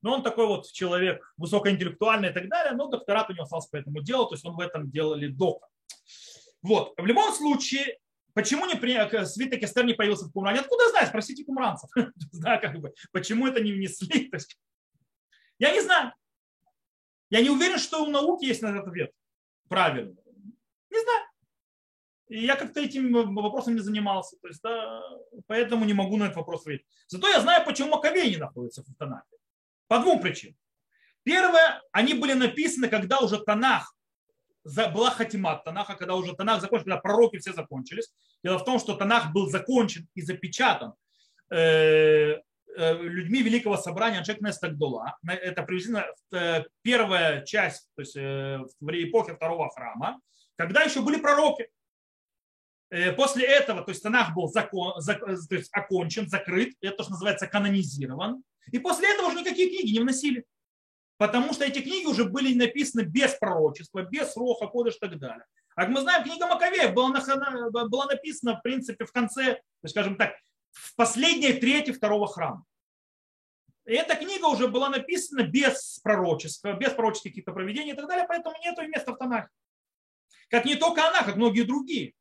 [0.03, 3.77] Но он такой вот человек высокоинтеллектуальный и так далее, но докторат у него остался по
[3.77, 5.69] этому делу, то есть он в этом делали доктор.
[6.61, 6.93] Вот.
[6.99, 7.99] В любом случае,
[8.35, 9.25] почему не при...
[9.25, 10.61] свиток Эстер не появился в Кумране?
[10.61, 11.09] Откуда знать?
[11.09, 11.89] Спросите кумранцев.
[12.33, 14.31] да, как бы, почему это не внесли?
[15.59, 16.12] я не знаю.
[17.35, 19.11] Я не уверен, что у науки есть на этот ответ.
[19.68, 20.14] Правильно.
[20.89, 21.26] Не знаю.
[22.28, 24.37] Я как-то этим вопросом не занимался.
[24.41, 25.03] То есть, да,
[25.49, 26.87] поэтому не могу на этот вопрос ответить.
[27.09, 29.37] Зато я знаю, почему Маковей не находится в Танахе.
[29.89, 30.57] По двум причинам.
[31.24, 33.97] Первое, они были написаны, когда уже Танах,
[34.62, 38.14] была хатимат Танаха, когда уже Танах закончился, когда пророки все закончились.
[38.45, 40.95] Дело в том, что Танах был закончен и запечатан
[41.51, 42.41] э, Э,
[42.77, 45.16] людьми Великого Собрания Аншек Нестагдула.
[45.27, 50.20] Это приблизительно э, первая часть, то есть э, в эпохе второго храма,
[50.57, 51.68] когда еще были пророки.
[53.16, 57.49] После этого, то есть Танах был закон, то есть окончен, закрыт, это то, что называется
[57.49, 58.45] канонизирован.
[58.70, 60.45] И после этого уже никакие книги не вносили.
[61.16, 65.45] Потому что эти книги уже были написаны без пророчества, без роха, кодыш и так далее.
[65.75, 67.11] Как мы знаем, книга Маковеев была,
[67.89, 70.35] была написана, в принципе, в конце, скажем так,
[70.75, 72.64] в последней трети второго храма.
[73.87, 78.27] И эта книга уже была написана без пророчества, без пророческих каких-то проведений и так далее,
[78.27, 79.49] поэтому нет места в Танахе.
[80.49, 82.14] Как не только она, как многие другие,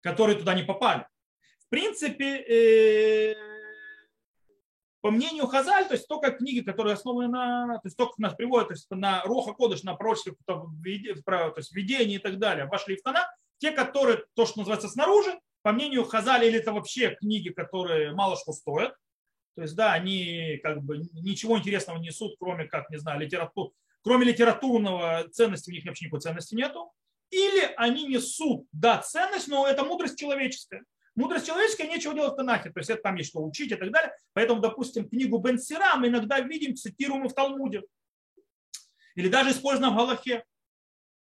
[0.00, 1.06] которые туда не попали.
[1.58, 3.34] В принципе, э,
[5.00, 8.68] по мнению Хазаль, то есть только книги, которые основаны на, то есть только нас приводят
[8.68, 13.02] то есть на Роха Кодыш, на пророчестве, то есть видение и так далее, вошли в
[13.02, 13.26] Танах,
[13.58, 18.36] те, которые, то, что называется снаружи, по мнению Хазали, или это вообще книги, которые мало
[18.36, 18.94] что стоят,
[19.54, 23.72] то есть, да, они как бы ничего интересного не несут, кроме, как, не знаю, литератур,
[24.02, 26.92] кроме литературного ценности, у них вообще никакой ценности нету.
[27.30, 30.84] Или они несут, да, ценность, но это мудрость человеческая.
[31.14, 33.90] Мудрость человеческая нечего делать в Танахе, то есть это там есть что учить и так
[33.90, 34.14] далее.
[34.32, 37.82] Поэтому, допустим, книгу Бен Сира мы иногда видим цитируемую в Талмуде.
[39.14, 40.44] Или даже используем в Галахе.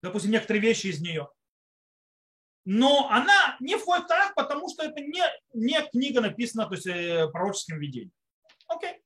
[0.02, 1.28] Допустим, некоторые вещи из нее
[2.66, 5.22] но она не входит в Танах, потому что это не,
[5.54, 8.10] не книга написана то есть, э, пророческим видением.
[8.66, 9.00] Окей.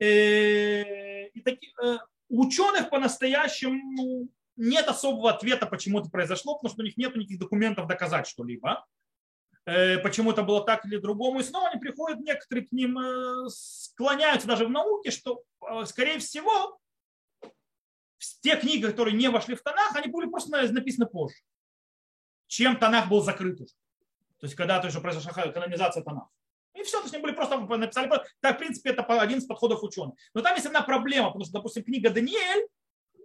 [0.00, 6.82] Э, и таки, э, у ученых по-настоящему нет особого ответа, почему это произошло, потому что
[6.82, 8.84] у них нет никаких документов доказать что-либо.
[9.64, 11.38] Почему это было так или другому.
[11.38, 12.98] И снова они приходят, некоторые к ним
[13.48, 15.44] склоняются даже в науке, что,
[15.84, 16.80] скорее всего,
[18.40, 21.36] те книги, которые не вошли в Танах, они были просто написаны позже
[22.52, 23.72] чем Танах был закрыт уже.
[24.38, 26.28] То есть когда-то уже произошла канонизация Танаха.
[26.74, 28.10] И все, то есть они были просто написали.
[28.40, 30.14] Так, в принципе, это один из подходов ученых.
[30.34, 32.66] Но там есть одна проблема, потому что, допустим, книга Даниэль,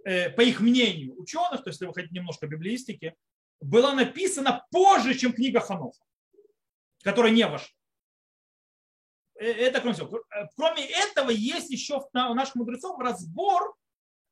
[0.05, 3.15] э, по их мнению, ученых, то есть если вы хотите немножко библиистики,
[3.59, 5.99] была написана позже, чем книга Ханоха,
[7.03, 7.67] которая не вошла.
[9.35, 10.19] Э, это кроме всего.
[10.19, 13.75] Э, кроме этого, есть еще у наших мудрецов разбор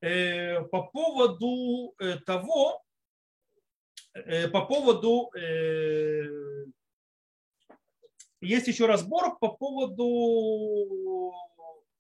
[0.02, 2.85] по поводу того,
[4.52, 6.66] по поводу, э,
[8.42, 11.34] есть еще разбор по поводу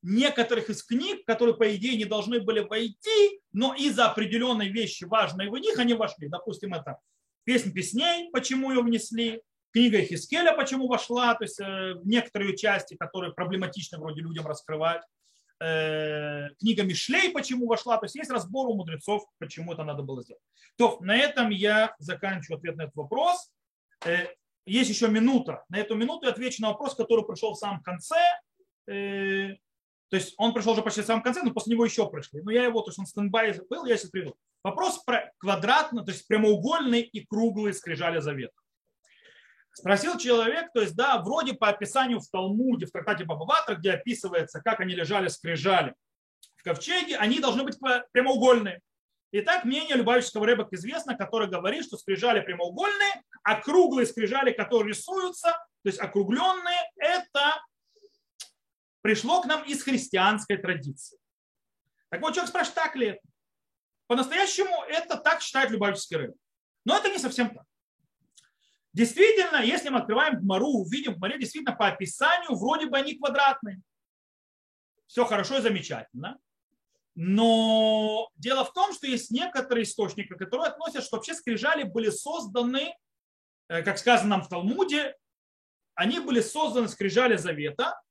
[0.02, 5.50] некоторых из книг, которые, по идее, не должны были войти, но из-за определенной вещи важной
[5.50, 6.28] в них они вошли.
[6.30, 7.00] Допустим, это
[7.44, 9.42] песнь песней, почему ее внесли,
[9.72, 15.02] книга Хискеля, почему вошла, то есть э, некоторые части, которые проблематично вроде людям раскрывать.
[15.62, 17.98] Э, книга Мишлей, почему вошла.
[17.98, 20.42] То есть есть разбор у мудрецов, почему это надо было сделать.
[20.78, 23.52] То на этом я заканчиваю ответ на этот вопрос.
[24.06, 24.28] Э,
[24.66, 25.64] есть еще минута.
[25.70, 28.20] На эту минуту я отвечу на вопрос, который пришел в самом конце.
[28.88, 29.56] Э,
[30.10, 32.42] то есть он пришел уже почти в самом конце, но после него еще пришли.
[32.42, 34.36] Но я его, то есть он стендбай был, я сейчас приведу.
[34.64, 38.56] Вопрос про квадратно, то есть прямоугольные и круглые скрижали завета.
[39.78, 44.62] Спросил человек, то есть, да, вроде по описанию в Талмуде, в трактате Бабаватра, где описывается,
[44.62, 45.94] как они лежали, скрижали
[46.56, 47.78] в ковчеге, они должны быть
[48.14, 48.80] прямоугольные.
[49.34, 55.50] Итак, мнение Любавического рыбок известно, который говорит, что скрижали прямоугольные, а круглые скрижали, которые рисуются,
[55.52, 57.62] то есть округленные, это
[59.02, 61.20] пришло к нам из христианской традиции.
[62.10, 63.22] Так вот, человек спрашивает, так ли это?
[64.08, 66.38] По-настоящему это так считает Любавический рыбок.
[66.86, 67.66] Но это не совсем так.
[68.96, 73.82] Действительно, если мы открываем Гмару, увидим в Гмаре действительно по описанию вроде бы они квадратные.
[75.06, 76.40] Все хорошо и замечательно.
[77.14, 82.96] Но дело в том, что есть некоторые источники, которые относят, что вообще скрижали были созданы
[83.68, 85.18] э, как сказано нам в Талмуде,
[85.96, 88.02] они были созданы скрижали завета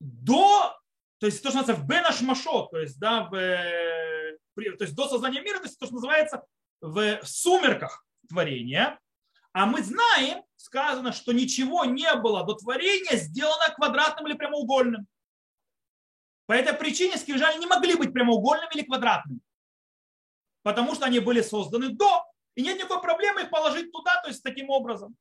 [0.00, 0.76] до,
[1.20, 5.08] то есть то, что называется в Бенаш Машот, то есть, да, в, то есть до
[5.08, 6.42] создания мира, то есть то, что называется
[6.80, 8.98] в сумерках творения.
[9.58, 15.08] А мы знаем, сказано, что ничего не было до творения сделано квадратным или прямоугольным.
[16.46, 19.40] По этой причине скрижали не могли быть прямоугольными или квадратными.
[20.62, 22.24] Потому что они были созданы до.
[22.54, 25.16] И нет никакой проблемы их положить туда, то есть таким образом.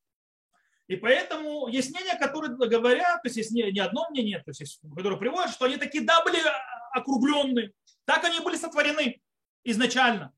[0.85, 4.79] И поэтому есть мнения, которые говорят, то есть есть не, не одно мнение, то есть,
[4.95, 6.37] которое приводят, что они такие, да, были
[6.91, 7.71] округленные.
[8.05, 9.19] Так они были сотворены
[9.63, 10.31] изначально.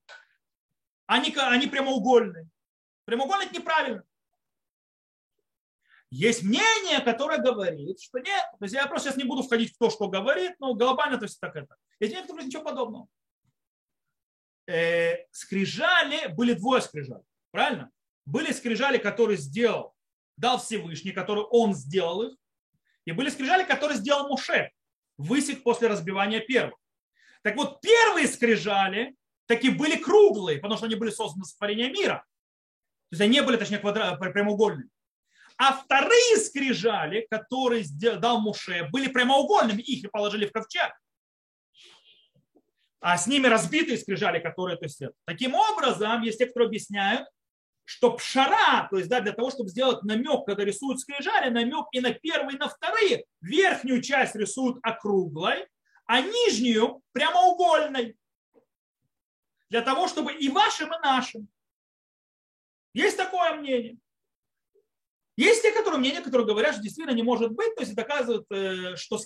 [1.06, 2.50] Они, они прямоугольные.
[3.10, 4.04] Прямоугольный это неправильно.
[6.12, 8.44] Есть мнение, которое говорит, что нет.
[8.60, 11.26] То есть я просто сейчас не буду входить в то, что говорит, но глобально то
[11.26, 11.76] есть так это.
[12.00, 13.08] Есть мнение, которое ничего подобного.
[14.68, 17.92] Э, скрижали, были двое скрижали, правильно?
[18.26, 19.96] Были скрижали, которые сделал
[20.40, 22.38] дал Всевышний, который он сделал их,
[23.06, 24.72] и были скрижали, которые сделал Муше,
[25.18, 26.80] высек после разбивания первых.
[27.42, 29.16] Так вот, первые скрижали
[29.48, 32.26] таки были круглые, потому что они были созданы с творения мира.
[33.10, 34.16] То есть они не были, точнее, квадра...
[34.18, 34.90] прямоугольными.
[35.58, 37.84] А вторые скрижали, которые
[38.18, 40.94] дал Муше, были прямоугольными, их и положили в ковчег.
[43.02, 47.28] А с ними разбитые скрижали, которые то есть, Таким образом, есть те, кто объясняют,
[47.90, 52.00] что пшара, то есть да, для того, чтобы сделать намек, когда рисуют скрижали, намек и
[52.02, 55.68] на первые, и на вторые, верхнюю часть рисуют округлой,
[56.06, 58.16] а нижнюю прямоугольной.
[59.70, 61.50] Для того, чтобы и вашим, и нашим.
[62.94, 63.98] Есть такое мнение.
[65.38, 68.98] Есть те, которые мнения, которые говорят, что действительно не может быть, то есть доказывают, э,
[68.98, 69.18] что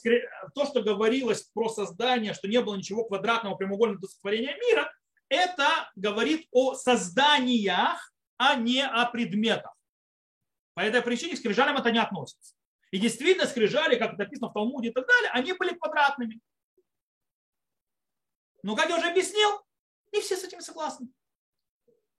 [0.53, 4.93] то, что говорилось про создание, что не было ничего квадратного прямоугольного сотворения мира,
[5.28, 9.74] это говорит о созданиях, а не о предметах.
[10.76, 12.55] По этой причине к скрижалям это не относится.
[12.91, 16.39] И действительно, скрижали, как написано в Талмуде и так далее, они были квадратными.
[18.61, 19.49] Но, как я уже объяснил,
[20.11, 21.07] не все с этим согласны.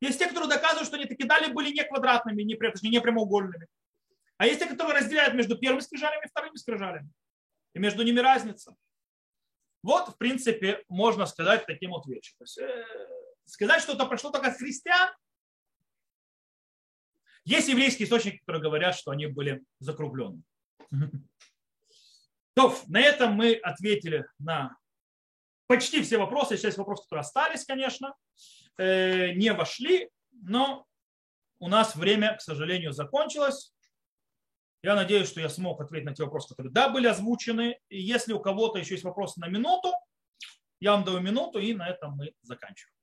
[0.05, 3.67] Есть те, которые доказывают, что они таки дали были не квадратными, не, точнее, не прямоугольными.
[4.37, 7.11] А есть те, которые разделяют между первыми скрижалями и вторыми скрижалями.
[7.73, 8.77] И между ними разница.
[9.83, 12.35] Вот, в принципе, можно сказать таким вот вещи.
[12.37, 12.87] То есть, э,
[13.47, 15.11] сказать, что это прошло только от христиан,
[17.47, 20.43] есть еврейские источники, которые говорят, что они были закруглены.
[22.55, 24.77] То, на этом мы ответили на
[25.67, 26.57] почти все вопросы.
[26.57, 28.15] Часть вопросов, которые остались, конечно,
[28.79, 30.87] э, не вошли, но
[31.59, 33.73] у нас время, к сожалению, закончилось.
[34.83, 37.79] Я надеюсь, что я смог ответить на те вопросы, которые да, были озвучены.
[37.89, 39.93] И если у кого-то еще есть вопросы на минуту,
[40.81, 42.95] я вам даю минуту, и на этом мы заканчиваем.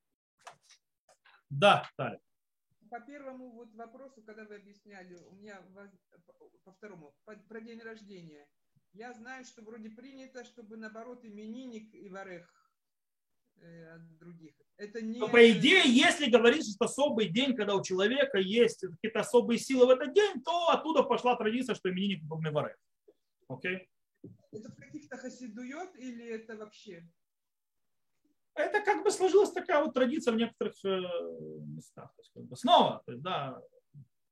[1.50, 2.20] Да, Таля
[2.92, 5.62] по первому вот вопросу, когда вы объясняли, у меня
[6.62, 8.46] по второму, про день рождения.
[8.92, 12.46] Я знаю, что вроде принято, чтобы наоборот именинник и варех
[13.56, 14.54] э, от других.
[14.76, 15.18] Это не...
[15.18, 19.86] Но по идее, если говорить, что особый день, когда у человека есть какие-то особые силы
[19.86, 22.76] в этот день, то оттуда пошла традиция, что именинник был варех.
[23.48, 23.88] Окей?
[24.50, 27.08] Это в каких-то хасидует или это вообще?
[28.54, 31.00] это как бы сложилась такая вот традиция в некоторых э,
[31.66, 32.12] местах.
[32.14, 33.60] То есть, как бы снова, то есть, да,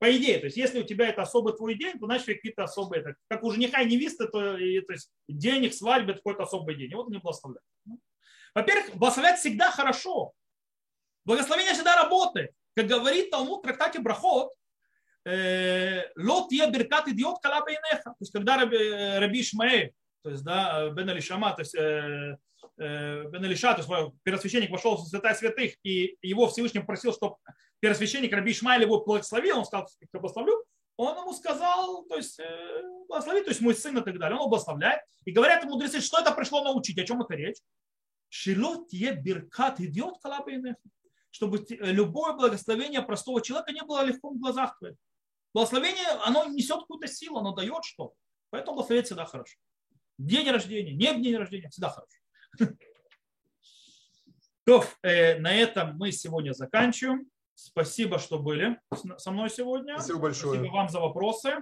[0.01, 3.03] по идее, то есть если у тебя это особый твой день, то значит какие-то особые,
[3.03, 6.45] так, как у жениха и невесты, то, и, то есть день их свадьбы, это какой-то
[6.45, 6.91] особый день.
[6.91, 7.63] И вот они благословляют.
[8.55, 10.33] Во-первых, благословлять всегда хорошо.
[11.27, 12.53] Благословение всегда работает.
[12.75, 14.55] Как говорит Талмуд в трактате Брахот,
[15.27, 19.93] э, лот я беркат идиот кала То есть когда Раби, э, Раби Ишмаэль,
[20.23, 21.75] то есть да, Бен Алишама, то есть
[22.81, 27.37] Э, Бен Илиша, то есть первосвященник вошел в святая святых, и его Всевышний попросил, чтобы
[27.79, 30.65] первосвященник Раби Ишмаэль его благословил, он сказал, я благословлю,
[30.97, 34.49] он ему сказал, то есть э, благослови, то есть мой сын и так далее, он
[34.49, 35.03] благословляет.
[35.27, 37.59] И говорят ему мудрецы, что это пришло научить, о чем это речь?
[38.31, 40.15] Шилот е биркат идет
[41.31, 44.97] чтобы любое благословение простого человека не было легко в глазах твоих.
[45.53, 48.15] Благословение, оно несет какую-то силу, оно дает что-то.
[48.49, 49.59] Поэтому благословить всегда хорошо.
[50.17, 52.20] День рождения, не день рождения, всегда хорошо.
[54.65, 57.27] То, э, на этом мы сегодня заканчиваем.
[57.55, 58.81] Спасибо, что были
[59.19, 59.99] со мной сегодня.
[59.99, 60.55] Спасибо большое.
[60.55, 61.57] Спасибо вам за вопросы.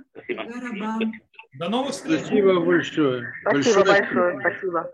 [1.59, 2.20] До новых встреч.
[2.20, 3.32] Спасибо большое.
[3.43, 3.84] Спасибо большое.
[3.84, 4.41] большое.
[4.41, 4.93] Спасибо.